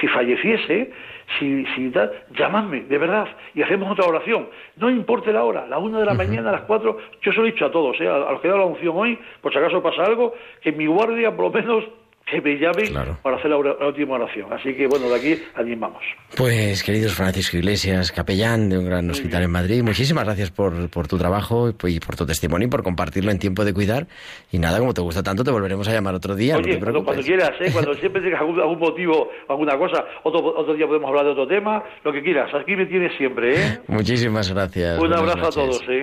[0.00, 0.90] si, falleciese,
[1.38, 1.92] si, si
[2.36, 4.48] llamadme, de verdad, y hacemos otra oración.
[4.76, 7.46] No importe la hora, la una de la mañana, a las cuatro, yo se lo
[7.46, 8.08] he dicho a todos, ¿eh?
[8.08, 10.86] a, los que he dado la unción hoy, por si acaso pasa algo, que mi
[10.86, 11.84] guardia por lo menos
[12.26, 14.52] que me llamen para hacer la, última oración.
[14.52, 16.02] Así que bueno, de aquí animamos.
[16.36, 21.06] Pues queridos Francisco Iglesias, capellán de un gran hospital en Madrid, muchísimas gracias por, por
[21.06, 24.08] tu trabajo y por tu testimonio y por compartirlo en tiempo de cuidar.
[24.50, 26.56] Y nada, como te gusta tanto, te volveremos a llamar otro día.
[26.56, 27.70] Oye, cuando, quieras, ¿eh?
[27.72, 31.84] cuando siempre tengas algún, motivo, alguna cosa, otro, otro día podemos hablar de otro tema,
[32.02, 32.52] lo que quieras.
[32.54, 33.54] Aquí me tienes siempre.
[33.54, 33.78] ¿eh?
[33.86, 34.98] Muchísimas gracias.
[34.98, 35.80] Un abrazo a todos.
[35.88, 36.02] ¿eh?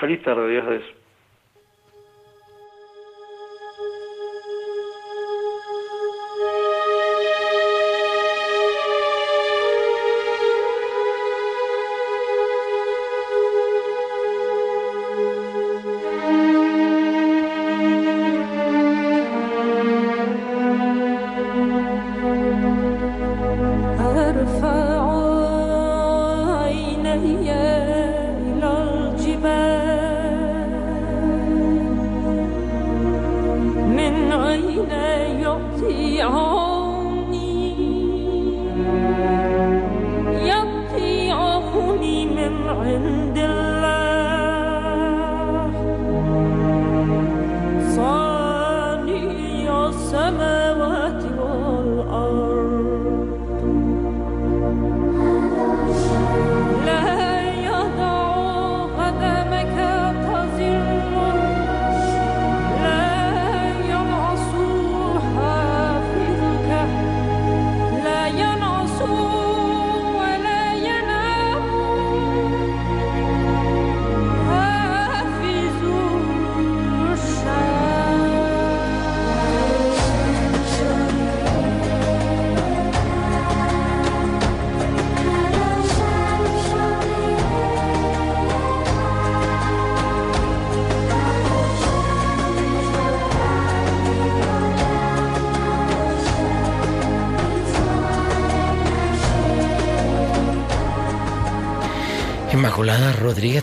[0.00, 0.54] Feliz tarde.
[0.54, 1.01] Gracias.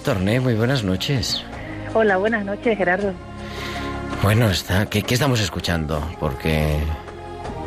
[0.09, 1.45] Torné, muy buenas noches.
[1.93, 3.13] Hola, buenas noches, Gerardo.
[4.23, 4.87] Bueno, está.
[4.87, 6.01] ¿Qué, qué estamos escuchando?
[6.19, 6.79] Porque.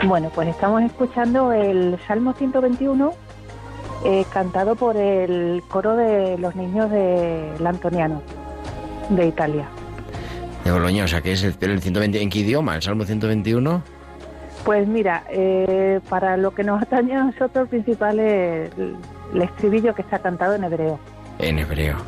[0.02, 3.12] Bueno, pues estamos escuchando el Salmo 121,
[4.05, 8.20] eh, cantado por el coro de los niños del Antoniano,
[9.11, 9.68] de Italia.
[10.64, 12.20] De Boloña, o sea, que es el, el 120.
[12.20, 12.74] ¿En qué idioma?
[12.74, 13.85] ¿El Salmo 121?
[14.64, 18.96] Pues mira, eh, para lo que nos atañe a nosotros, el principal es el,
[19.33, 20.98] el estribillo que está cantado en hebreo.
[21.38, 21.98] En hebreo.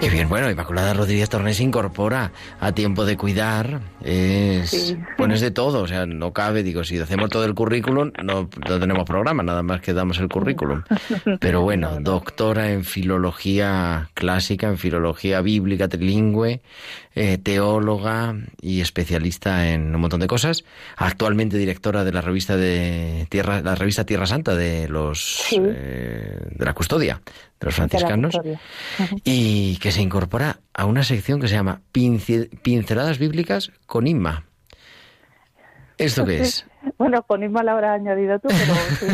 [0.00, 2.30] Qué bien, bueno, Inmaculada Rodríguez Tornés se incorpora
[2.60, 3.80] a tiempo de cuidar.
[4.02, 4.96] Es, Sí.
[5.16, 8.78] Pones de todo, o sea, no cabe, digo, si hacemos todo el currículum, no, no
[8.80, 10.82] tenemos programa, nada más que damos el currículum.
[11.40, 16.60] Pero bueno, doctora en filología clásica, en filología bíblica trilingüe,
[17.16, 20.64] eh, teóloga y especialista en un montón de cosas.
[20.96, 25.60] Actualmente directora de la revista de Tierra, la revista Tierra Santa de los Sí.
[25.60, 27.20] eh, de la custodia
[27.60, 28.38] de los de franciscanos
[29.24, 34.44] y que se incorpora a una sección que se llama Pince- Pinceladas Bíblicas con Inma.
[35.98, 36.64] ¿Esto qué es?
[36.96, 39.06] Bueno, con Isma la habrás añadido tú, pero sí.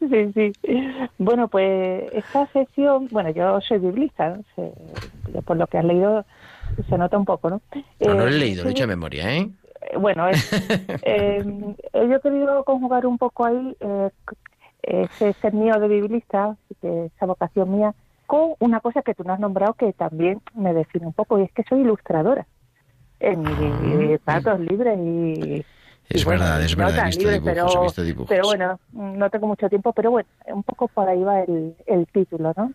[0.10, 0.52] sí, sí.
[1.18, 4.44] Bueno, pues esta sesión, bueno, yo soy biblista, ¿no?
[4.54, 6.24] Se- por lo que has leído
[6.88, 7.62] se nota un poco, ¿no?
[8.00, 9.48] No, no lo he Eh, leído, lo he sí, hecho de memoria, ¿eh?
[9.90, 10.50] eh, Bueno, es-
[11.02, 11.42] eh,
[11.94, 14.10] yo he querido conjugar un poco ahí eh,
[14.86, 17.94] ese ser mío de biblista, que esa vocación mía,
[18.26, 21.44] con una cosa que tú no has nombrado que también me define un poco, y
[21.44, 22.46] es que soy ilustradora
[23.20, 25.66] en mis ratos libres y...
[26.08, 28.26] Es y bueno, verdad, es no verdad, he tan visto dibujos, pero, he visto dibujos.
[28.26, 32.06] pero bueno, no tengo mucho tiempo, pero bueno, un poco por ahí va el, el
[32.08, 32.72] título, ¿no?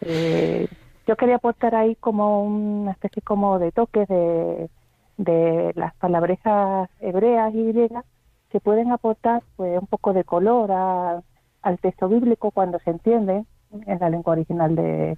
[0.00, 0.66] Eh,
[1.06, 4.70] yo quería aportar ahí como una especie como de toques de,
[5.16, 8.04] de las palabrejas hebreas y griegas
[8.50, 11.22] que pueden aportar pues un poco de color a-
[11.62, 13.44] al texto bíblico cuando se entiende
[13.86, 15.16] en la lengua original de,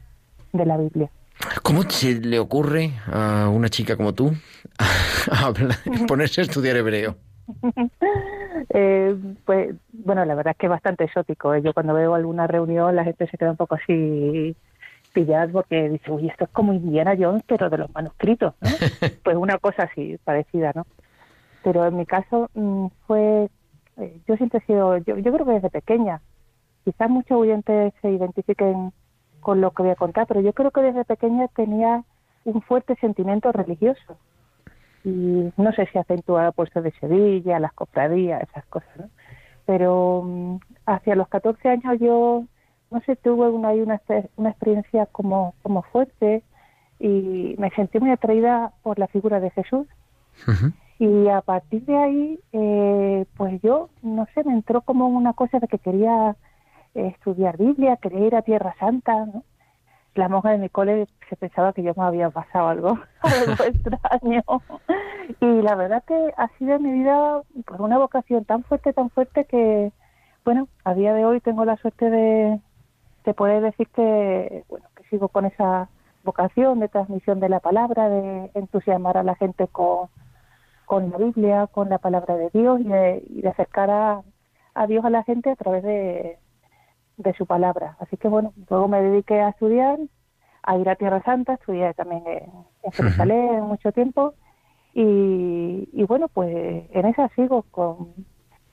[0.53, 1.11] de la Biblia.
[1.63, 4.33] ¿Cómo se le ocurre a una chica como tú
[6.09, 7.17] ponerse a estudiar hebreo?
[8.71, 11.55] Eh, pues bueno, la verdad es que es bastante exótico.
[11.55, 11.63] ¿eh?
[11.63, 14.57] Yo cuando veo alguna reunión la gente se queda un poco así
[15.13, 18.69] pillada porque dice, uy, esto es como Indiana Jones, pero de los manuscritos, ¿no?
[19.23, 20.87] pues una cosa así, parecida, ¿no?
[21.63, 23.49] Pero en mi caso mm, fue,
[23.99, 26.21] eh, yo siempre he sido, yo, yo creo que desde pequeña,
[26.85, 28.93] quizás muchos oyentes se identifiquen
[29.41, 32.05] con lo que voy a contar, pero yo creo que desde pequeña tenía
[32.45, 34.17] un fuerte sentimiento religioso
[35.05, 39.11] y no sé si acentúa por ser de Sevilla, las cofradías, esas cosas, ¿no?
[39.67, 42.45] Pero mm, hacia los 14 años yo,
[42.91, 46.43] no sé, tuve una, una, experiencia como, como fuerte
[46.99, 49.87] y me sentí muy atraída por la figura de Jesús.
[50.99, 55.59] Y a partir de ahí, eh, pues yo, no sé, me entró como una cosa
[55.59, 56.37] de que quería
[56.95, 59.43] estudiar Biblia, ir a Tierra Santa, ¿no?
[60.15, 64.43] La monja de mi cole se pensaba que yo me había pasado algo, algo extraño.
[65.41, 69.11] Y la verdad que ha sido en mi vida pues, una vocación tan fuerte, tan
[69.11, 69.93] fuerte que,
[70.45, 72.61] bueno, a día de hoy tengo la suerte de,
[73.25, 75.89] de poder decir que, bueno, que sigo con esa
[76.23, 80.09] vocación de transmisión de la palabra, de entusiasmar a la gente con,
[80.87, 84.23] con la Biblia, con la palabra de Dios y de, y de acercar a,
[84.75, 86.39] a Dios a la gente a través de,
[87.17, 87.97] de su palabra.
[88.01, 89.99] Así que bueno, luego me dediqué a estudiar,
[90.63, 92.51] a ir a Tierra Santa, estudié también en,
[92.83, 94.35] en Jerusalén mucho tiempo
[94.95, 98.15] y, y bueno, pues en esa sigo con,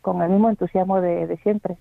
[0.02, 1.78] con el mismo entusiasmo de, de siempre.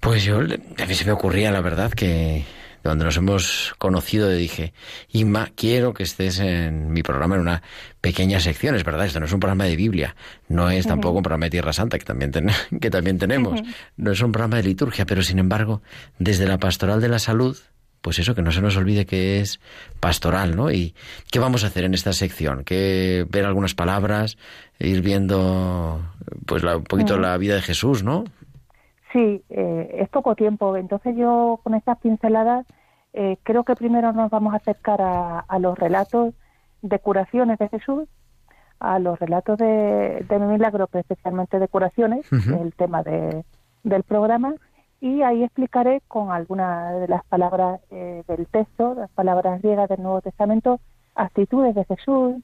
[0.00, 2.44] Pues yo, a mí se me ocurría, la verdad, que
[2.86, 4.72] cuando nos hemos conocido dije,
[5.10, 7.62] Inma, quiero que estés en mi programa en una
[8.00, 8.74] pequeña sección.
[8.74, 10.16] Es verdad, esto no es un programa de Biblia,
[10.48, 13.60] no es tampoco un programa de Tierra Santa, que también, ten- que también tenemos,
[13.96, 15.82] no es un programa de liturgia, pero sin embargo,
[16.18, 17.56] desde la pastoral de la salud,
[18.02, 19.58] pues eso, que no se nos olvide que es
[19.98, 20.70] pastoral, ¿no?
[20.70, 20.94] ¿Y
[21.32, 22.62] qué vamos a hacer en esta sección?
[22.62, 24.36] Que ver algunas palabras,
[24.78, 26.00] ir viendo,
[26.46, 28.24] pues, la- un poquito la vida de Jesús, ¿no?
[29.16, 30.76] Sí, eh, es poco tiempo.
[30.76, 32.66] Entonces yo con estas pinceladas
[33.14, 36.34] eh, creo que primero nos vamos a acercar a, a los relatos
[36.82, 38.06] de curaciones de Jesús,
[38.78, 43.42] a los relatos de, de milagros, pero especialmente de curaciones, el tema de,
[43.84, 44.54] del programa,
[45.00, 50.02] y ahí explicaré con algunas de las palabras eh, del texto, las palabras griegas del
[50.02, 50.78] Nuevo Testamento,
[51.14, 52.34] actitudes de Jesús,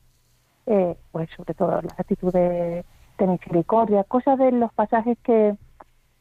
[0.65, 2.87] eh, pues sobre todo las actitudes
[3.19, 5.55] de misericordia, cosas de los pasajes que,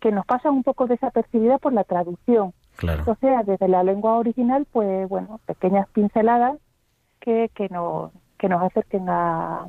[0.02, 2.54] que nos pasan un poco desapercibidas por la traducción.
[2.76, 3.04] Claro.
[3.06, 6.58] O sea, desde la lengua original, pues bueno, pequeñas pinceladas
[7.20, 9.68] que, que, nos, que nos acerquen a,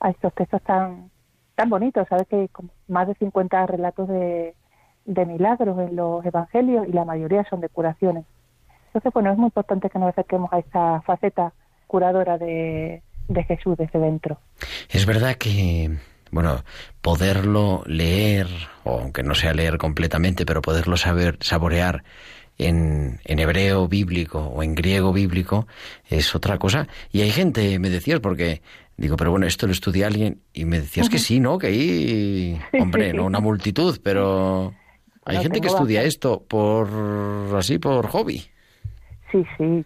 [0.00, 1.10] a estos textos tan,
[1.54, 2.06] tan bonitos.
[2.08, 2.50] Sabes que hay
[2.88, 4.54] más de 50 relatos de,
[5.04, 8.24] de milagros en los evangelios y la mayoría son de curaciones.
[8.88, 11.52] Entonces, bueno, es muy importante que nos acerquemos a esa faceta
[11.86, 14.38] curadora de, de Jesús desde dentro.
[14.90, 15.96] Es verdad que,
[16.30, 16.64] bueno,
[17.00, 18.46] poderlo leer,
[18.84, 22.04] o aunque no sea leer completamente, pero poderlo saber, saborear
[22.58, 25.66] en, en, hebreo bíblico o en griego bíblico
[26.08, 26.88] es otra cosa.
[27.12, 28.62] Y hay gente, me decías, porque
[28.98, 31.56] digo, pero bueno, esto lo estudia alguien, y me decías que sí, ¿no?
[31.56, 34.74] Que hay, hombre, no una multitud, pero
[35.24, 36.88] hay gente que estudia esto por
[37.56, 38.44] así, por hobby.
[39.30, 39.84] Sí, sí,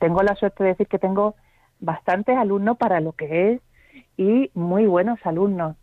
[0.00, 1.36] tengo la suerte de decir que tengo
[1.80, 3.60] bastantes alumnos para lo que es
[4.16, 5.76] y muy buenos alumnos.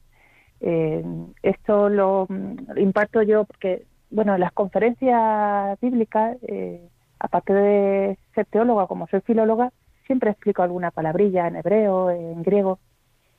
[0.61, 1.03] Eh,
[1.41, 2.27] esto lo,
[2.75, 6.87] imparto yo porque, bueno, en las conferencias bíblicas, eh,
[7.19, 9.71] aparte de ser teóloga, como soy filóloga,
[10.05, 12.79] siempre explico alguna palabrilla en hebreo, en griego,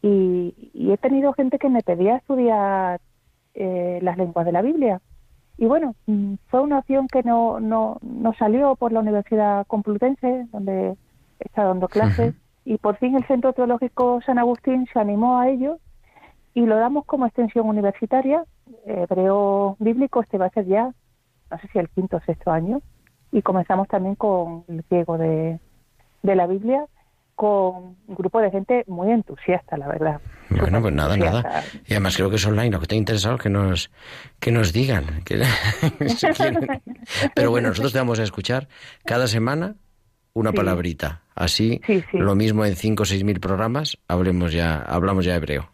[0.03, 3.01] y, he tenido gente que me pedía estudiar
[3.55, 5.01] eh, las lenguas de la Biblia.
[5.59, 10.47] Y bueno, mm, fue una opción que no, no, no salió por la Universidad Complutense,
[10.51, 10.97] donde
[11.39, 12.35] está dando clases,
[12.65, 15.79] y por fin el Centro Teológico San Agustín se animó a ello
[16.55, 18.45] y lo damos como extensión universitaria,
[18.87, 20.93] hebreo bíblico, este va a ser ya,
[21.51, 22.83] no sé si el quinto o sexto año,
[23.31, 25.59] y comenzamos también con el griego de,
[26.23, 26.85] de la Biblia,
[27.35, 30.21] con un grupo de gente muy entusiasta, la verdad.
[30.51, 31.65] Bueno, pues nada, nada.
[31.87, 33.91] Y además creo que es online, lo que esté interesado que nos,
[34.39, 35.23] que nos digan.
[35.25, 35.43] Que,
[37.35, 38.69] Pero bueno, nosotros te vamos a escuchar
[39.05, 39.77] cada semana
[40.35, 41.22] una palabrita.
[41.35, 41.81] Así,
[42.13, 45.69] lo mismo en cinco o seis mil programas, hablemos ya, hablamos ya hebreo.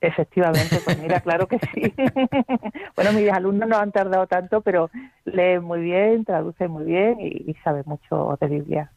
[0.00, 1.94] Efectivamente, pues mira, claro que sí.
[2.96, 4.90] bueno, mis alumnos no han tardado tanto, pero
[5.24, 8.90] leen muy bien, traducen muy bien y, y saben mucho de Biblia.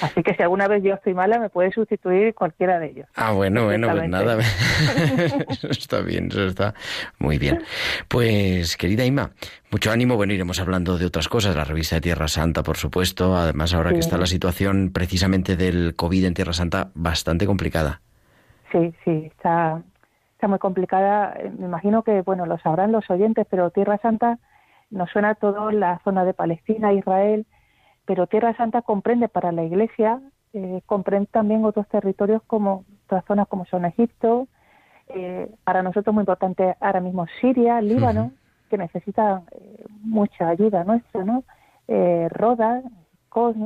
[0.00, 3.08] Así que si alguna vez yo estoy mala, me puede sustituir cualquiera de ellos.
[3.14, 4.38] Ah, bueno, bueno, pues nada.
[5.50, 6.74] eso está bien, eso está
[7.18, 7.62] muy bien.
[8.08, 9.30] Pues, querida Ima,
[9.70, 10.16] mucho ánimo.
[10.16, 13.36] Bueno, iremos hablando de otras cosas, la revista de Tierra Santa, por supuesto.
[13.36, 18.00] Además, ahora que está la situación precisamente del COVID en Tierra Santa bastante complicada.
[18.72, 19.82] Sí, sí, está,
[20.34, 21.34] está muy complicada.
[21.58, 24.38] Me imagino que, bueno, lo sabrán los oyentes, pero Tierra Santa
[24.90, 27.46] nos suena todo la zona de Palestina, Israel
[28.08, 30.18] pero Tierra Santa comprende para la Iglesia,
[30.54, 34.48] eh, comprende también otros territorios como otras zonas como son Egipto,
[35.08, 38.32] eh, para nosotros muy importante ahora mismo Siria, Líbano,
[38.70, 41.44] que necesita eh, mucha ayuda nuestra, ¿no?
[42.30, 42.82] Roda,
[43.28, 43.56] Cos,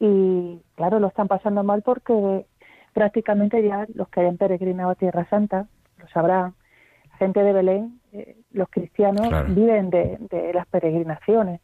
[0.00, 2.46] Y claro, lo están pasando mal porque
[2.94, 5.66] prácticamente ya los que hayan peregrinado a Tierra Santa,
[5.98, 6.54] lo sabrán,
[7.10, 8.00] la gente de Belén,
[8.50, 11.60] los cristianos viven de las peregrinaciones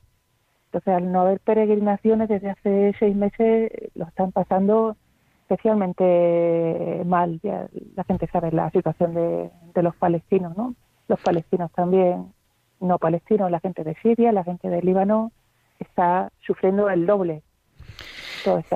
[0.74, 4.96] entonces, al no haber peregrinaciones desde hace seis meses, lo están pasando
[5.42, 7.38] especialmente mal.
[7.44, 10.74] Ya la gente sabe la situación de, los palestinos, ¿no?
[11.06, 12.32] Los palestinos también,
[12.80, 15.30] no palestinos, la gente de Siria, la gente de Líbano,
[15.78, 17.42] está sufriendo el doble.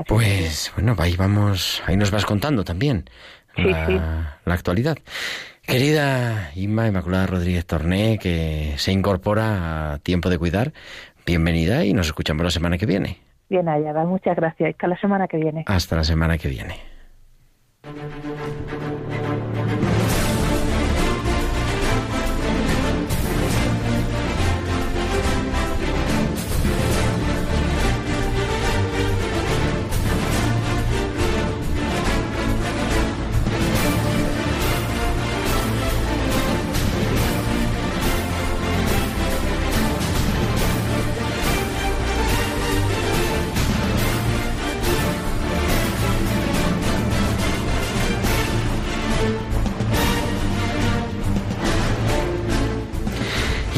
[0.07, 3.11] Pues bueno, ahí vamos, ahí nos vas contando también
[3.57, 4.99] la, la actualidad.
[5.62, 10.72] Querida Inma Inmaculada Rodríguez Torné, que se incorpora a Tiempo de Cuidar,
[11.29, 13.18] bienvenida y nos escuchamos la semana que viene.
[13.51, 14.70] Bien, Ayada, muchas gracias.
[14.70, 15.64] Hasta la semana que viene.
[15.66, 16.76] Hasta la semana que viene.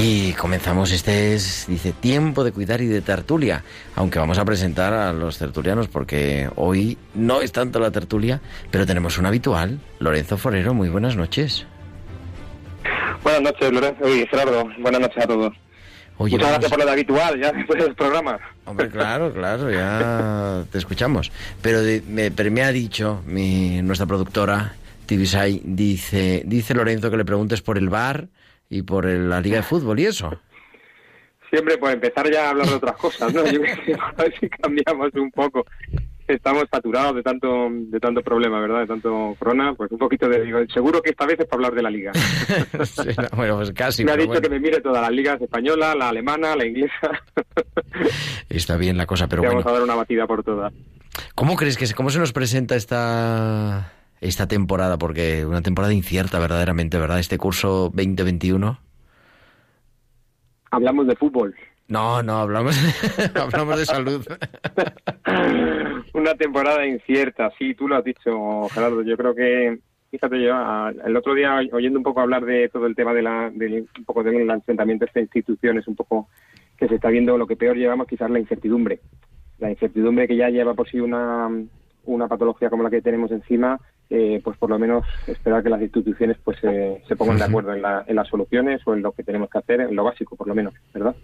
[0.02, 3.62] Y comenzamos, este es, dice, tiempo de cuidar y de tertulia,
[3.96, 8.40] aunque vamos a presentar a los tertulianos porque hoy no es tanto la tertulia,
[8.70, 11.66] pero tenemos un habitual, Lorenzo Forero, muy buenas noches.
[13.22, 15.52] Buenas noches, Lorenzo y Gerardo, buenas noches a todos.
[16.18, 18.38] Muchas gracias por lo de habitual, ya después del programa.
[18.64, 21.30] Hombre, claro, claro, ya te escuchamos.
[21.60, 24.72] Pero, me, me ha dicho mi, nuestra productora,
[25.04, 28.28] Tibisay, dice, dice Lorenzo que le preguntes por el bar
[28.70, 30.40] y por la Liga de Fútbol y eso.
[31.50, 33.44] Siempre, pues empezar ya a hablar de otras cosas, ¿no?
[33.44, 35.66] Yo creo que a ver si cambiamos un poco.
[36.28, 38.82] Estamos saturados de tanto de tanto problema, ¿verdad?
[38.82, 40.44] De tanto corona, pues un poquito de...
[40.44, 42.12] Digo, seguro que esta vez es para hablar de la Liga.
[43.36, 44.04] bueno, pues casi.
[44.04, 47.10] Me ha dicho que me mire todas las ligas española, la alemana, la inglesa.
[48.48, 50.72] Está bien la cosa, pero Vamos a dar una batida por todas.
[51.34, 54.98] ¿Cómo crees que se, cómo se nos presenta esta esta temporada?
[54.98, 57.18] Porque una temporada incierta verdaderamente, ¿verdad?
[57.18, 58.78] Este curso 2021.
[60.70, 61.54] Hablamos de fútbol.
[61.90, 62.76] No, no, hablamos,
[63.34, 64.24] hablamos de salud.
[66.14, 69.02] Una temporada incierta, sí, tú lo has dicho, Gerardo.
[69.02, 70.54] Yo creo que, fíjate yo,
[71.04, 74.04] el otro día oyendo un poco hablar de todo el tema de la, de, un
[74.04, 76.28] poco del enfrentamiento de estas instituciones, un poco
[76.76, 79.00] que se está viendo lo que peor llevamos, quizás la incertidumbre.
[79.58, 81.48] La incertidumbre que ya lleva por sí una,
[82.04, 83.80] una patología como la que tenemos encima,
[84.10, 87.82] eh, pues por lo menos esperar que las instituciones pues se pongan de acuerdo en,
[88.06, 90.54] en, las soluciones o en lo que tenemos que hacer, en lo básico por lo
[90.54, 91.14] menos, ¿verdad?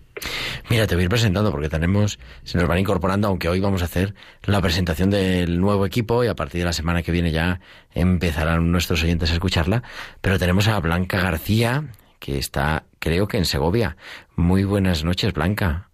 [0.70, 3.82] Mira, te voy a ir presentando porque tenemos, se nos van incorporando, aunque hoy vamos
[3.82, 4.14] a hacer
[4.44, 7.60] la presentación del nuevo equipo y a partir de la semana que viene ya
[7.94, 9.82] empezarán nuestros oyentes a escucharla,
[10.20, 11.84] pero tenemos a Blanca García,
[12.18, 13.96] que está, creo que en Segovia.
[14.36, 15.88] Muy buenas noches, Blanca.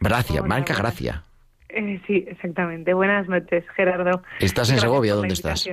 [0.00, 1.24] Gracias, Blanca Gracia.
[1.68, 2.94] Eh, sí, exactamente.
[2.94, 4.22] Buenas noches, Gerardo.
[4.40, 5.14] ¿Estás en Segovia?
[5.14, 5.68] ¿Dónde estás?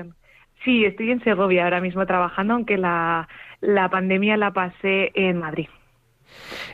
[0.68, 3.30] Sí, estoy en Segovia ahora mismo trabajando, aunque la,
[3.62, 5.70] la pandemia la pasé en Madrid.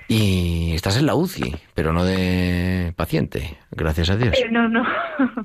[0.08, 4.36] Y estás en la UCI, pero no de paciente, gracias a Dios.
[4.36, 4.84] Eh, no, no.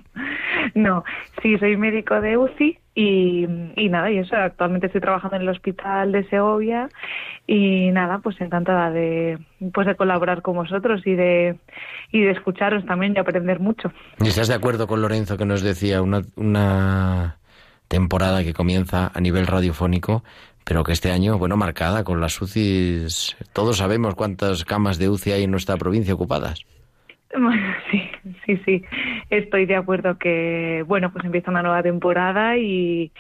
[0.75, 1.05] no,
[1.43, 3.47] sí, soy médico de UCI y,
[3.77, 6.89] y, nada, y eso, actualmente estoy trabajando en el hospital de Segovia
[7.47, 9.39] y nada, pues encantada de,
[9.75, 11.59] pues de colaborar con vosotros y de,
[12.13, 13.93] y de escucharos también y aprender mucho.
[14.21, 17.38] ¿Y estás de acuerdo con Lorenzo que nos decía una, una
[17.89, 20.23] temporada que comienza a nivel radiofónico,
[20.65, 25.33] pero que este año, bueno, marcada con las UCIs, todos sabemos cuántas camas de UCI
[25.33, 26.65] hay en nuestra provincia ocupadas.
[27.33, 28.03] Bueno, sí,
[28.45, 28.85] sí, sí,
[29.31, 33.13] estoy de acuerdo que, bueno, pues empieza una nueva temporada y,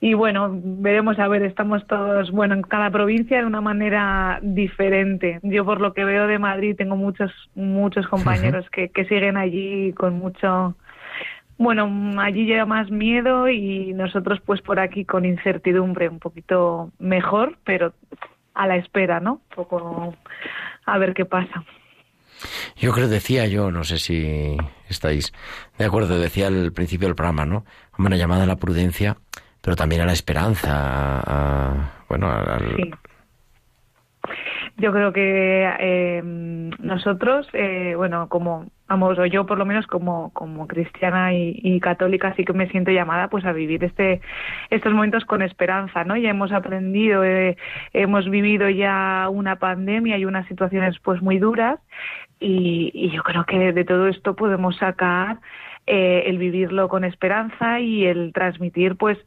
[0.00, 5.40] y bueno, veremos a ver, estamos todos, bueno, en cada provincia de una manera diferente.
[5.42, 9.92] Yo por lo que veo de Madrid tengo muchos, muchos compañeros que, que siguen allí
[9.94, 10.76] con mucho,
[11.58, 17.58] bueno, allí lleva más miedo y nosotros pues por aquí con incertidumbre, un poquito mejor,
[17.64, 17.94] pero
[18.54, 19.34] a la espera, ¿no?
[19.34, 20.14] Un poco
[20.84, 21.64] a ver qué pasa.
[22.76, 24.56] Yo creo, decía yo, no sé si
[24.88, 25.32] estáis
[25.78, 27.64] de acuerdo, decía al principio del programa, ¿no?
[27.98, 29.16] Una llamada a la prudencia,
[29.62, 32.98] pero también a la esperanza, bueno, al,
[34.78, 40.32] yo creo que eh, nosotros, eh, bueno, como vamos, o yo por lo menos como,
[40.32, 44.20] como cristiana y, católica sí que me siento llamada pues a vivir este
[44.70, 46.16] estos momentos con esperanza, ¿no?
[46.16, 47.56] Ya hemos aprendido, eh,
[47.92, 51.80] hemos vivido ya una pandemia y unas situaciones pues muy duras
[52.38, 55.38] y, y yo creo que de todo esto podemos sacar
[55.88, 59.18] eh, el vivirlo con esperanza y el transmitir pues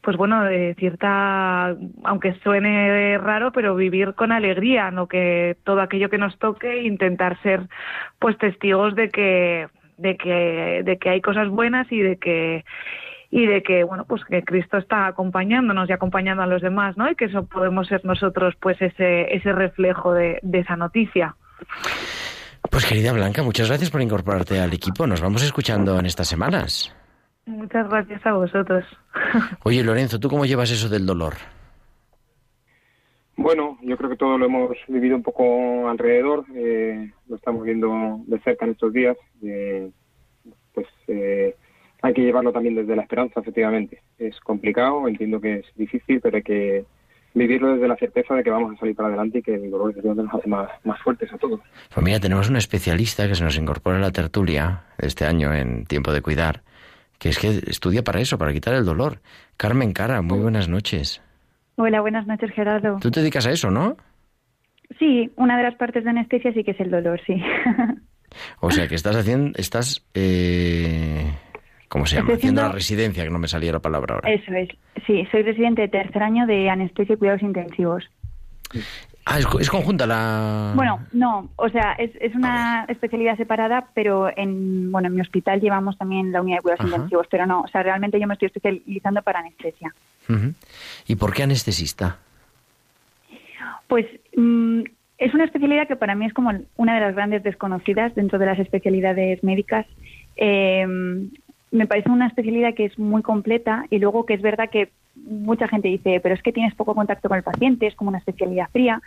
[0.00, 6.08] pues bueno, de cierta, aunque suene raro, pero vivir con alegría, no que todo aquello
[6.08, 7.68] que nos toque, intentar ser
[8.18, 12.64] pues testigos de que, de que, de que hay cosas buenas y de que
[13.30, 17.10] y de que bueno pues que Cristo está acompañándonos y acompañando a los demás, ¿no?
[17.10, 21.36] Y que eso podemos ser nosotros pues ese ese reflejo de, de esa noticia.
[22.70, 25.06] Pues querida Blanca, muchas gracias por incorporarte al equipo.
[25.06, 26.94] Nos vamos escuchando en estas semanas.
[27.48, 28.84] Muchas gracias a vosotros.
[29.64, 31.34] Oye, Lorenzo, ¿tú cómo llevas eso del dolor?
[33.38, 38.20] Bueno, yo creo que todo lo hemos vivido un poco alrededor, eh, lo estamos viendo
[38.26, 39.16] de cerca en estos días.
[39.42, 39.90] Eh,
[40.74, 41.54] pues eh,
[42.02, 44.02] hay que llevarlo también desde la esperanza, efectivamente.
[44.18, 46.84] Es complicado, entiendo que es difícil, pero hay que
[47.32, 49.94] vivirlo desde la certeza de que vamos a salir para adelante y que el dolor
[49.94, 51.60] de nos hace más, más fuertes a todos.
[51.94, 55.86] Pues mira, tenemos un especialista que se nos incorpora a la tertulia este año en
[55.86, 56.62] Tiempo de Cuidar,
[57.18, 59.20] que es que estudia para eso, para quitar el dolor.
[59.56, 61.20] Carmen Cara, muy buenas noches.
[61.76, 62.98] Hola, buenas noches, Gerardo.
[63.00, 63.96] Tú te dedicas a eso, ¿no?
[64.98, 67.42] Sí, una de las partes de anestesia sí que es el dolor, sí.
[68.60, 71.30] o sea, que estás haciendo, estás, eh,
[71.88, 72.34] ¿cómo se llama?
[72.34, 74.32] Haciendo la residencia, que no me saliera la palabra ahora.
[74.32, 74.68] Eso es,
[75.06, 78.04] sí, soy residente de tercer año de anestesia y cuidados intensivos.
[79.30, 80.72] Ah, es, conjunta la.
[80.74, 85.60] Bueno, no, o sea, es, es una especialidad separada, pero en bueno en mi hospital
[85.60, 88.46] llevamos también la unidad de cuidados intensivos, pero no, o sea, realmente yo me estoy
[88.46, 89.94] especializando para anestesia.
[91.06, 92.16] ¿Y por qué anestesista?
[93.86, 94.80] Pues mm,
[95.18, 98.46] es una especialidad que para mí es como una de las grandes desconocidas dentro de
[98.46, 99.84] las especialidades médicas.
[100.36, 100.86] Eh,
[101.70, 104.90] me parece una especialidad que es muy completa y luego que es verdad que
[105.28, 108.18] mucha gente dice, pero es que tienes poco contacto con el paciente, es como una
[108.18, 109.00] especialidad fría,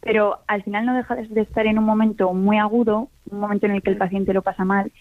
[0.00, 3.72] pero al final no dejas de estar en un momento muy agudo, un momento en
[3.72, 4.92] el que el paciente lo pasa mal.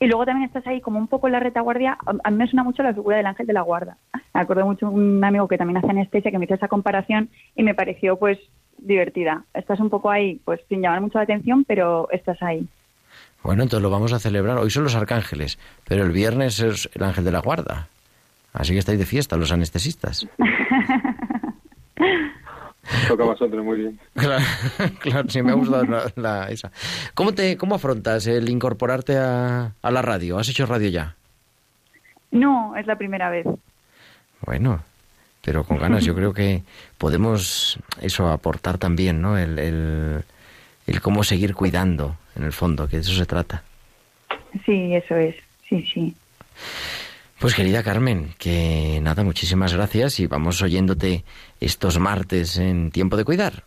[0.00, 1.96] Y luego también estás ahí como un poco en la retaguardia.
[2.24, 3.96] A mí me suena mucho la figura del ángel de la guarda.
[4.34, 7.62] Me acuerdo mucho un amigo que también hace anestesia que me hizo esa comparación y
[7.62, 8.38] me pareció pues
[8.76, 9.44] divertida.
[9.54, 12.66] Estás un poco ahí, pues sin llamar mucho la atención, pero estás ahí.
[13.42, 14.58] Bueno, entonces lo vamos a celebrar.
[14.58, 17.88] Hoy son los arcángeles, pero el viernes es el ángel de la guarda.
[18.54, 20.26] Así que estáis de fiesta los anestesistas.
[23.08, 23.98] Toca vosotros, muy bien.
[24.14, 24.44] Claro,
[25.00, 26.70] claro, sí, me ha gustado la, la- esa.
[27.14, 30.38] ¿Cómo, te, ¿Cómo afrontas el incorporarte a, a la radio?
[30.38, 31.14] ¿Has hecho radio ya?
[32.30, 33.46] No, es la primera vez.
[34.44, 34.80] Bueno,
[35.42, 36.04] pero con ganas.
[36.04, 36.62] Yo creo que
[36.98, 39.38] podemos eso aportar también, ¿no?
[39.38, 40.22] El, el,
[40.86, 43.62] el cómo seguir cuidando, en el fondo, que de eso se trata.
[44.66, 45.34] Sí, eso es.
[45.68, 46.14] Sí, sí.
[47.44, 51.26] Pues querida Carmen, que nada, muchísimas gracias y vamos oyéndote
[51.60, 53.64] estos martes en Tiempo de Cuidar.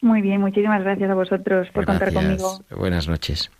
[0.00, 2.64] Muy bien, muchísimas gracias a vosotros por contar conmigo.
[2.70, 3.50] Buenas noches.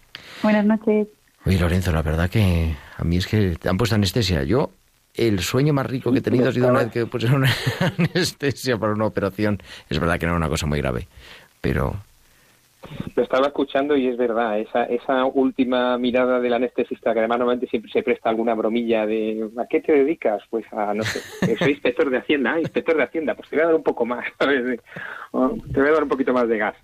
[0.42, 1.08] Buenas noches.
[1.44, 4.44] Oye, Lorenzo, la verdad que a mí es que te han puesto anestesia.
[4.44, 4.70] Yo,
[5.12, 7.52] el sueño más rico que he tenido ha sido una vez que pusieron una
[7.98, 9.60] anestesia para una operación.
[9.90, 11.06] Es verdad que no era una cosa muy grave,
[11.60, 11.98] pero
[13.14, 17.68] Lo estaba escuchando y es verdad, esa, esa última mirada del anestesista, que además normalmente
[17.68, 20.42] siempre se presta alguna bromilla de ¿a qué te dedicas?
[20.50, 23.62] Pues a, no sé, soy inspector de Hacienda, ah, inspector de Hacienda, pues te voy
[23.62, 24.80] a dar un poco más, ¿sabes?
[25.72, 26.76] Te voy a dar un poquito más de gas.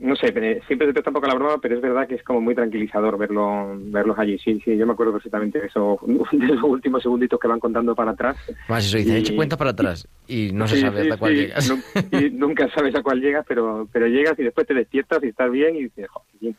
[0.00, 0.26] No sé,
[0.66, 3.18] siempre se presta un poco la broma, pero es verdad que es como muy tranquilizador
[3.18, 4.38] verlo, verlos allí.
[4.38, 5.98] Sí, sí, yo me acuerdo perfectamente de, eso,
[6.32, 8.36] de los últimos segunditos que van contando para atrás.
[8.68, 11.32] más eso dice, Y- eche cuenta para atrás y no se sabe sí, hasta cuál
[11.34, 11.38] sí.
[11.40, 11.68] llegas.
[12.12, 15.50] Y nunca sabes a cuál llegas, pero, pero llegas y después te despiertas y estás
[15.50, 16.56] bien y dices, joder, bien.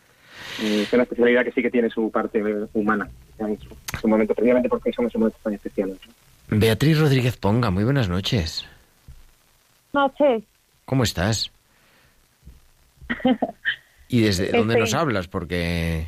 [0.62, 3.70] Eh, Es una especialidad que sí que tiene su parte humana, en su,
[4.02, 5.98] su momento, precisamente porque somos un momento tan especial.
[6.50, 8.66] Beatriz Rodríguez Ponga, muy buenas noches.
[9.94, 10.44] noches.
[10.86, 11.52] ¿Cómo estás?
[14.07, 15.28] ¿Y desde dónde nos hablas?
[15.28, 16.07] Porque...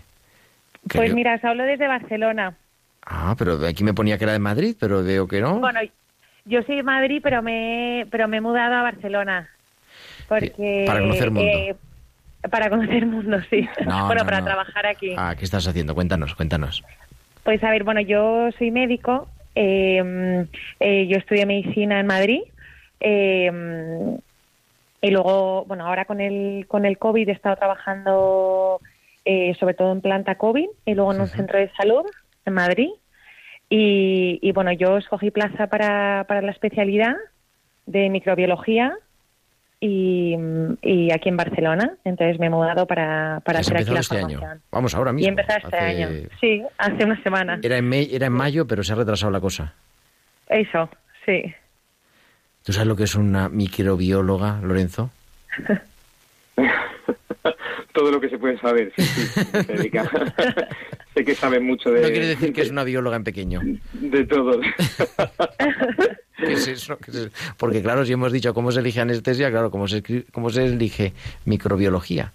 [0.93, 2.55] Pues mira, os hablo desde Barcelona.
[3.05, 5.59] Ah, pero aquí me ponía que era de Madrid, pero veo que no.
[5.59, 5.79] Bueno,
[6.45, 9.49] yo soy de Madrid, pero me, pero me he mudado a Barcelona.
[10.27, 11.49] Porque, para conocer mundo.
[11.51, 11.75] eh,
[12.49, 13.67] para conocer el mundo, sí.
[13.85, 14.45] No, bueno, no, para no.
[14.45, 15.13] trabajar aquí.
[15.17, 15.93] Ah, ¿qué estás haciendo?
[15.93, 16.83] Cuéntanos, cuéntanos.
[17.43, 20.45] Pues a ver, bueno, yo soy médico, eh,
[20.79, 22.41] eh, yo estudié medicina en Madrid
[23.01, 24.17] eh,
[25.01, 28.79] y luego, bueno, ahora con el, con el COVID he estado trabajando
[29.25, 32.05] eh, sobre todo en planta COVID y luego en un centro de salud
[32.45, 32.89] en Madrid.
[33.69, 37.15] Y, y, bueno, yo escogí plaza para, para la especialidad
[37.85, 38.93] de microbiología
[39.79, 40.35] y,
[40.81, 41.95] y aquí en Barcelona.
[42.03, 44.43] Entonces me he mudado para, para ¿Has hacer aquí la este formación.
[44.43, 44.61] año?
[44.71, 45.27] Vamos, ahora Y mismo.
[45.27, 46.29] he empezado este Hace- año.
[46.39, 47.59] Sí, hace una semana.
[47.63, 49.73] Era en, me- era en mayo, pero se ha retrasado la cosa.
[50.49, 50.89] Eso,
[51.25, 51.41] sí.
[52.63, 55.09] ¿Tú sabes lo que es una microbióloga, Lorenzo?
[57.93, 60.09] Todo lo que se puede saber, sí, sí, se dedica.
[61.13, 63.61] sé que sabe mucho de, No quiere decir que es una bióloga en pequeño.
[63.93, 64.61] de todo.
[66.37, 66.97] ¿Qué es eso?
[66.99, 67.29] ¿Qué es eso?
[67.57, 71.13] Porque claro, si hemos dicho cómo se elige anestesia, claro, cómo se, cómo se elige
[71.45, 72.31] microbiología.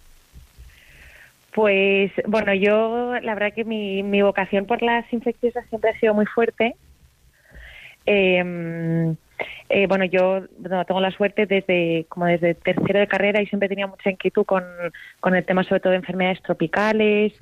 [1.55, 6.13] Pues bueno, yo la verdad que mi, mi vocación por las infecciosas siempre ha sido
[6.13, 6.77] muy fuerte.
[8.05, 9.17] Eh,
[9.69, 13.69] eh, bueno, yo no, tengo la suerte desde como desde tercero de carrera y siempre
[13.69, 14.65] tenía mucha inquietud con,
[15.21, 17.33] con el tema sobre todo de enfermedades tropicales,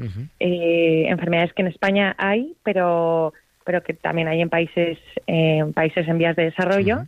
[0.40, 3.32] eh, enfermedades que en España hay, pero
[3.64, 7.06] pero que también hay en países eh, países en vías de desarrollo.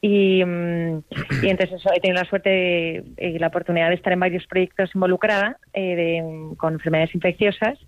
[0.00, 0.98] Y, mm,
[1.42, 4.94] y entonces eso, he tenido la suerte y la oportunidad de estar en varios proyectos
[4.94, 7.78] involucrada eh, de- con enfermedades infecciosas.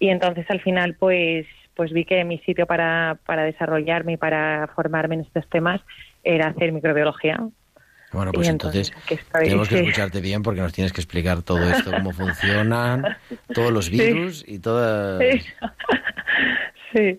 [0.00, 4.68] Y entonces al final pues pues vi que mi sitio para, para desarrollarme y para
[4.74, 5.80] formarme en estos temas
[6.22, 7.38] era hacer microbiología.
[8.12, 8.92] Bueno, pues entonces,
[9.32, 13.16] tenemos que escucharte bien porque nos tienes que explicar todo esto, cómo funcionan,
[13.52, 15.20] todos los virus y todas...
[15.20, 15.42] Sí.
[16.92, 17.18] Sí.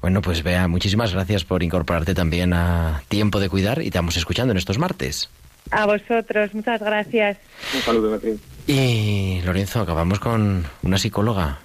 [0.00, 4.16] Bueno, pues vea, muchísimas gracias por incorporarte también a Tiempo de Cuidar y te vamos
[4.16, 5.30] escuchando en estos martes.
[5.70, 7.38] A vosotros, muchas gracias.
[7.74, 8.40] Un saludo, Beatriz.
[8.66, 11.58] Y Lorenzo, acabamos con una psicóloga,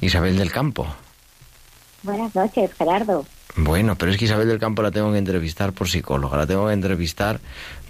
[0.00, 0.96] Isabel del Campo.
[2.02, 3.24] Buenas noches, Gerardo.
[3.56, 6.66] Bueno, pero es que Isabel del Campo la tengo que entrevistar por psicóloga, la tengo
[6.68, 7.38] que entrevistar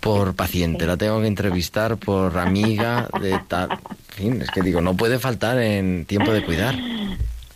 [0.00, 3.70] por paciente, la tengo que entrevistar por amiga de tal.
[3.70, 6.74] En fin, es que digo, no puede faltar en tiempo de cuidar.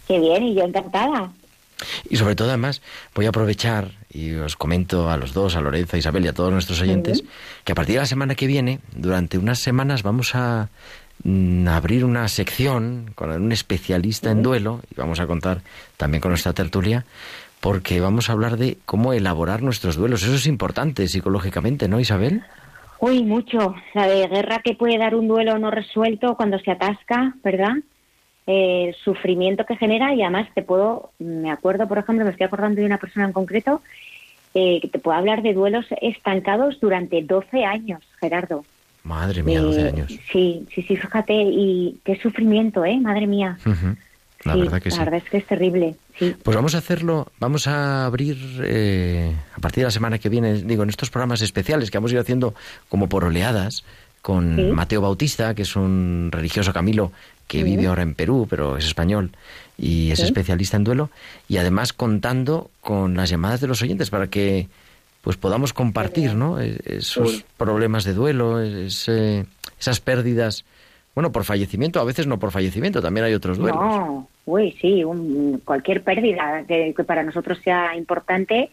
[0.07, 1.33] Qué bien, y yo encantada.
[2.09, 2.81] Y sobre todo, además,
[3.15, 6.33] voy a aprovechar y os comento a los dos, a Lorenzo, a Isabel y a
[6.33, 7.23] todos nuestros oyentes,
[7.65, 10.71] que a partir de la semana que viene, durante unas semanas, vamos a
[11.69, 15.61] abrir una sección con un especialista en duelo y vamos a contar
[15.97, 17.05] también con nuestra tertulia
[17.61, 20.23] porque vamos a hablar de cómo elaborar nuestros duelos.
[20.23, 22.43] Eso es importante psicológicamente, ¿no, Isabel?
[23.01, 23.75] Uy, mucho.
[23.95, 27.75] La de guerra que puede dar un duelo no resuelto cuando se atasca, ¿verdad?
[28.47, 32.81] El sufrimiento que genera y además te puedo, me acuerdo, por ejemplo, me estoy acordando
[32.81, 33.83] de una persona en concreto
[34.55, 38.65] eh, que te puedo hablar de duelos estancados durante 12 años, Gerardo.
[39.07, 40.13] Madre mía, 12 Eh, años.
[40.33, 42.99] Sí, sí, sí, fíjate, y qué sufrimiento, ¿eh?
[43.01, 43.57] Madre mía.
[44.45, 45.01] La sí, verdad que la sí.
[45.01, 45.95] verdad es que es terrible.
[46.43, 50.55] Pues vamos a hacerlo, vamos a abrir eh, a partir de la semana que viene,
[50.63, 52.55] digo, en estos programas especiales que a ir haciendo
[52.89, 53.85] como por oleadas,
[54.23, 57.13] con Mateo Bautista, que es un religioso Camilo
[57.47, 59.31] que vive ahora en Perú, pero es español
[59.79, 61.11] y es especialista en duelo,
[61.49, 64.67] y además contando con las llamadas de los oyentes para que
[65.27, 66.61] pues podamos compartir ¿no?
[66.61, 70.65] E-, esos problemas de duelo, esas pérdidas,
[71.17, 73.81] bueno, por fallecimiento, a veces no por fallecimiento, también hay otros duelos.
[73.81, 75.03] No, uy, sí,
[75.65, 78.71] cualquier pérdida que, para nosotros sea importante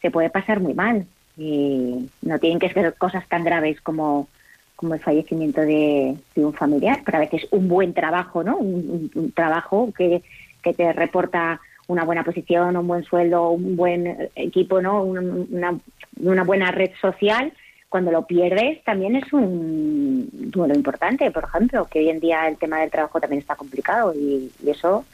[0.00, 1.06] se puede pasar muy mal.
[1.38, 4.26] Y no tienen que ser cosas tan graves como,
[4.74, 8.56] como el fallecimiento de, un familiar, pero a veces un buen trabajo, ¿no?
[8.56, 10.20] Un, trabajo que,
[10.64, 11.60] que te reporta
[11.92, 15.02] una buena posición, un buen sueldo, un buen equipo, ¿no?
[15.02, 15.78] Una,
[16.20, 17.52] una buena red social,
[17.92, 22.56] cuando lo pierdes también es un duelo importante, por ejemplo, que hoy en día el
[22.56, 25.04] tema del trabajo también está complicado y, eso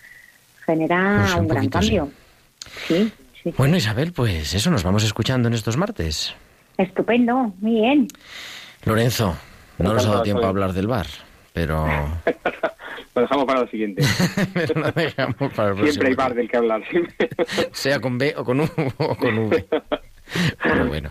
[0.65, 2.09] genera pues un, gran cambio.
[2.87, 3.13] Sí.
[3.43, 6.35] Sí, Bueno, Isabel, pues eso nos vamos escuchando en estos martes.
[6.77, 8.09] Estupendo, muy bien.
[8.85, 9.35] Lorenzo,
[9.79, 11.07] no nos ha dado tiempo a hablar del bar,
[11.53, 11.85] pero...
[13.19, 14.03] lo dejamos para lo siguiente.
[15.85, 16.83] siempre hay bar del que hablar.
[17.73, 19.67] sea con B o con U o con V.
[20.89, 21.11] bueno.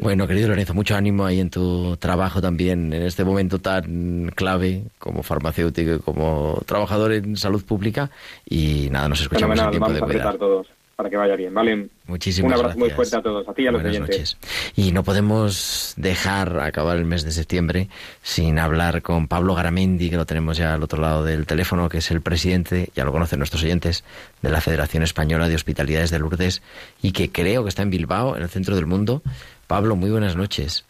[0.00, 4.82] Bueno, querido Lorenzo, mucho ánimo ahí en tu trabajo también, en este momento tan clave
[4.98, 8.10] como farmacéutico y como trabajador en salud pública.
[8.48, 10.36] Y nada, nos escuchamos en tiempo de cuidar.
[10.36, 10.66] todos
[10.98, 11.90] para que vaya bien, ¿vale?
[12.08, 14.36] Muchísimas Un abrazo muy fuerte a todos, a ti y a los Buenas Noches.
[14.74, 17.88] Y no podemos dejar acabar el mes de septiembre
[18.20, 21.98] sin hablar con Pablo Garamendi, que lo tenemos ya al otro lado del teléfono, que
[21.98, 24.02] es el presidente, ya lo conocen nuestros oyentes,
[24.42, 26.62] de la Federación Española de Hospitalidades de Lourdes
[27.00, 29.22] y que creo que está en Bilbao, en el centro del mundo.
[29.68, 30.84] Pablo, muy buenas noches.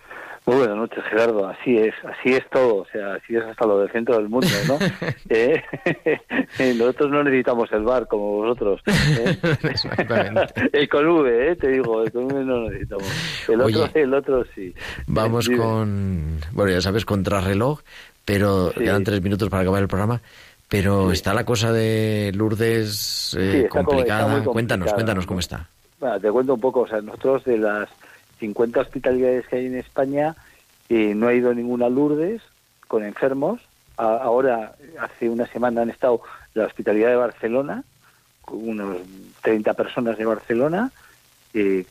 [0.49, 1.47] Muy buenas noches, Gerardo.
[1.47, 2.77] Así es, así es todo.
[2.77, 4.79] O sea, así es hasta lo del centro del mundo, ¿no?
[5.29, 5.63] Eh,
[6.79, 8.81] nosotros no necesitamos el bar como vosotros.
[8.87, 9.37] ¿eh?
[10.73, 11.57] el con V, ¿eh?
[11.57, 13.05] te digo, el con V no necesitamos.
[13.47, 14.75] El otro, el otro sí.
[15.07, 17.81] Vamos con, bueno, ya sabes, contrarreloj,
[18.25, 20.23] pero quedan tres minutos para acabar el programa.
[20.67, 24.43] Pero está la cosa de Lourdes eh, complicada.
[24.45, 25.69] cuéntanos, cuéntanos cómo está.
[26.01, 26.81] Bueno, te cuento un poco.
[26.81, 27.91] O sea, nosotros de las
[28.39, 30.37] 50 hospitalidades que hay en España,
[30.89, 32.43] eh, no ha ido ninguna Lourdes
[32.87, 33.61] con enfermos.
[33.97, 36.23] ahora, hace una semana han estado
[36.55, 37.85] la hospitalidad de Barcelona,
[38.43, 38.99] con unos
[39.43, 40.93] 30 personas de Barcelona,
[41.55, 41.85] eh,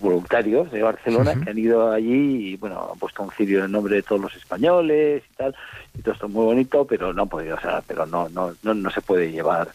[0.00, 3.96] voluntarios de Barcelona que han ido allí y bueno han puesto un cirio en nombre
[3.96, 5.54] de todos los españoles y tal
[5.94, 8.72] y todo esto es muy bonito pero no podido o sea pero no no no,
[8.72, 9.68] no se puede llevar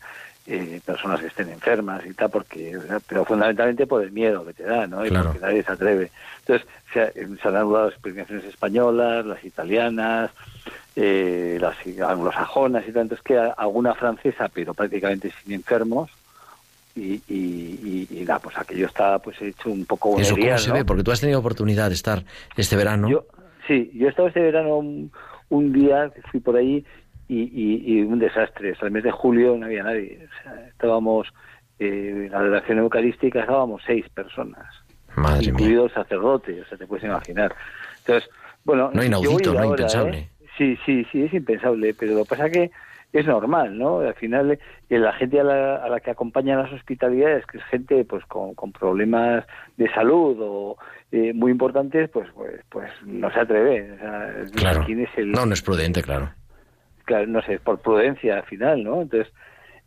[0.47, 2.77] eh, personas que estén enfermas y tal, porque
[3.07, 5.05] pero fundamentalmente por el miedo que te da, ¿no?
[5.05, 6.11] Y porque nadie se atreve.
[6.39, 10.31] Entonces, se, se han anulado las premiaciones españolas, las italianas,
[10.95, 11.75] eh, las
[12.07, 16.11] anglosajonas y tal, entonces queda alguna francesa, pero prácticamente sin enfermos,
[16.95, 20.85] y, y, y, nada, pues aquello está pues hecho un poco ¿Eso cómo se ve?
[20.85, 22.23] Porque tú has tenido oportunidad de estar
[22.55, 23.09] este verano.
[23.09, 23.25] Yo,
[23.67, 25.11] sí, yo he estado este verano un,
[25.49, 26.85] un día, fui por ahí
[27.27, 28.71] y, un desastre.
[28.71, 30.27] Hasta el mes de julio no había nadie.
[30.69, 31.27] estábamos,
[31.79, 34.65] eh, en la relación eucarística estábamos seis personas,
[35.41, 37.55] incluidos sacerdotes, o sea, te puedes imaginar.
[37.99, 38.29] Entonces,
[38.63, 40.17] bueno, no inaudito, no impensable.
[40.17, 40.29] ¿eh?
[40.57, 42.71] Sí, sí, sí, es impensable, pero lo que pasa que
[43.11, 43.99] es normal, ¿no?
[43.99, 47.63] Al final, eh, la gente a la, a la que acompañan las hospitalidades, que es
[47.65, 49.45] gente pues con, con problemas
[49.77, 50.77] de salud o
[51.11, 53.93] eh, muy importantes, pues, pues pues no se atreve.
[53.93, 54.85] O sea, claro.
[55.25, 56.29] No, no es prudente, claro
[57.27, 59.01] no sé, por prudencia al final, ¿no?
[59.01, 59.31] Entonces,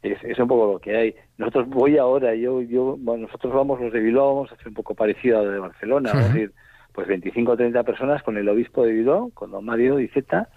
[0.03, 1.15] es, es, un poco lo que hay.
[1.39, 4.75] Nosotros voy ahora, yo, yo, bueno, nosotros vamos, los de Bilbao, vamos a hacer un
[4.75, 6.53] poco parecido a lo de Barcelona, vamos a decir,
[6.93, 10.49] pues 25 o 30 personas con el obispo de Bilbao, con don Mario Diceta,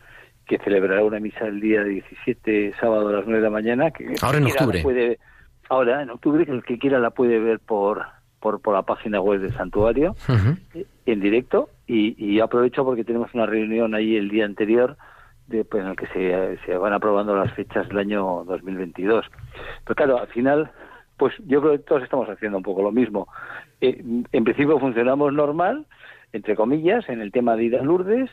[0.46, 3.92] que celebrará una misa el día 17, sábado a las 9 de la mañana.
[3.92, 4.82] Que ahora en octubre.
[4.82, 5.20] Puede,
[5.70, 8.04] ahora en octubre, que el que quiera la puede ver por,
[8.40, 10.16] por, por la página web del santuario,
[11.06, 14.98] en directo, y, y aprovecho porque tenemos una reunión ahí el día anterior
[15.70, 19.26] pues, en el que se, se van aprobando las fechas del año 2022.
[19.84, 20.72] Pero claro, al final,
[21.18, 23.28] pues yo creo que todos estamos haciendo un poco lo mismo.
[23.80, 25.86] Eh, en principio funcionamos normal,
[26.34, 28.30] entre comillas, en el tema de ir a Lourdes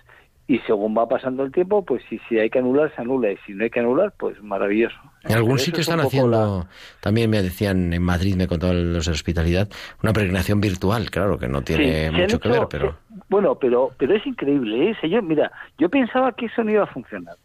[0.48, 3.36] y según va pasando el tiempo, pues si, si hay que anular, se anula, y
[3.44, 4.96] si no hay que anular, pues maravilloso.
[5.24, 6.66] En algún sitio están haciendo,
[7.00, 9.68] también me decían en Madrid, me contaban los de hospitalidad,
[10.02, 12.96] una peregrinación virtual, claro, que no tiene mucho que ver, pero...
[13.28, 15.08] bueno, pero pero es increíble, ¿eh?
[15.08, 17.36] Yo, mira, yo pensaba que eso no iba a funcionar.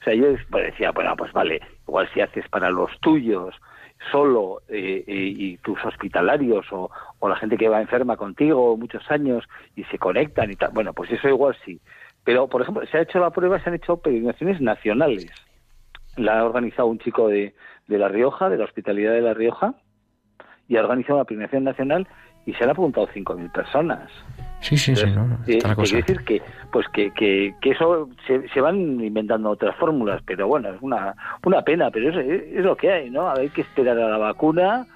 [0.00, 3.54] O sea, yo decía, bueno, pues vale, igual si haces para los tuyos,
[4.12, 9.10] solo eh, eh, y tus hospitalarios o, o la gente que va enferma contigo muchos
[9.10, 9.44] años
[9.76, 11.80] y se conectan y tal, bueno, pues eso igual sí
[12.24, 15.26] pero, por ejemplo, se ha hecho la prueba, se han hecho peregrinaciones nacionales.
[16.16, 17.54] La ha organizado un chico de,
[17.86, 19.74] de La Rioja, de la Hospitalidad de La Rioja,
[20.66, 22.08] y ha organizado una premiación nacional
[22.46, 24.10] y se han apuntado 5.000 personas.
[24.60, 25.90] Sí, sí, sí, no, no, Eh, está la cosa.
[25.92, 26.42] quiere decir que,
[26.72, 31.14] pues que, que, que eso se, se van inventando otras fórmulas, pero bueno, es una,
[31.44, 33.30] una pena, pero es, es lo que hay, ¿no?
[33.30, 34.86] Hay que esperar a la vacuna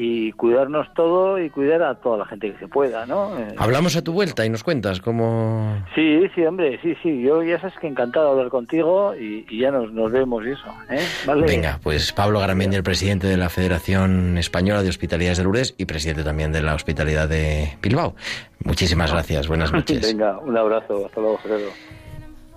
[0.00, 3.36] y cuidarnos todo y cuidar a toda la gente que se pueda, ¿no?
[3.36, 5.76] Eh, Hablamos a tu vuelta y nos cuentas cómo...
[5.96, 7.20] Sí, sí, hombre, sí, sí.
[7.20, 10.50] Yo ya sabes que encantado de hablar contigo y, y ya nos, nos vemos y
[10.50, 11.00] eso, ¿eh?
[11.26, 11.46] ¿Vale?
[11.48, 15.86] Venga, pues Pablo Garamendi, el presidente de la Federación Española de Hospitalidades de Lourdes y
[15.86, 18.14] presidente también de la Hospitalidad de Bilbao.
[18.62, 20.00] Muchísimas gracias, buenas noches.
[20.00, 21.06] Venga, un abrazo.
[21.06, 21.70] Hasta luego, Gerardo.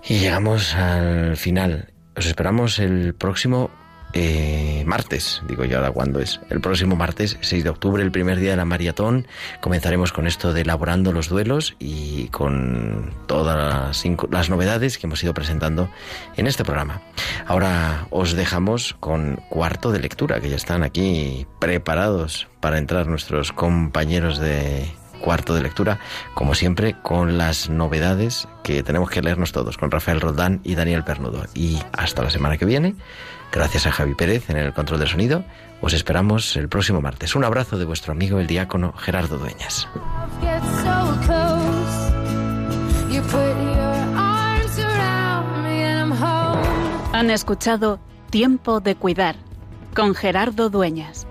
[0.04, 1.88] Y llegamos al final.
[2.16, 3.68] Os esperamos el próximo
[4.14, 6.40] eh, martes, digo yo ahora cuándo es.
[6.50, 9.26] El próximo martes, 6 de octubre, el primer día de la maratón.
[9.60, 15.22] Comenzaremos con esto de elaborando los duelos y con todas las, las novedades que hemos
[15.22, 15.88] ido presentando
[16.36, 17.02] en este programa.
[17.46, 23.52] Ahora os dejamos con cuarto de lectura, que ya están aquí preparados para entrar nuestros
[23.52, 24.90] compañeros de
[25.22, 25.98] cuarto de lectura,
[26.34, 31.04] como siempre, con las novedades que tenemos que leernos todos, con Rafael Roldán y Daniel
[31.04, 31.44] Pernudo.
[31.54, 32.96] Y hasta la semana que viene,
[33.52, 35.44] gracias a Javi Pérez en el control del sonido,
[35.80, 37.36] os esperamos el próximo martes.
[37.36, 39.88] Un abrazo de vuestro amigo el diácono Gerardo Dueñas.
[47.12, 48.00] Han escuchado
[48.30, 49.36] Tiempo de Cuidar
[49.94, 51.26] con Gerardo Dueñas.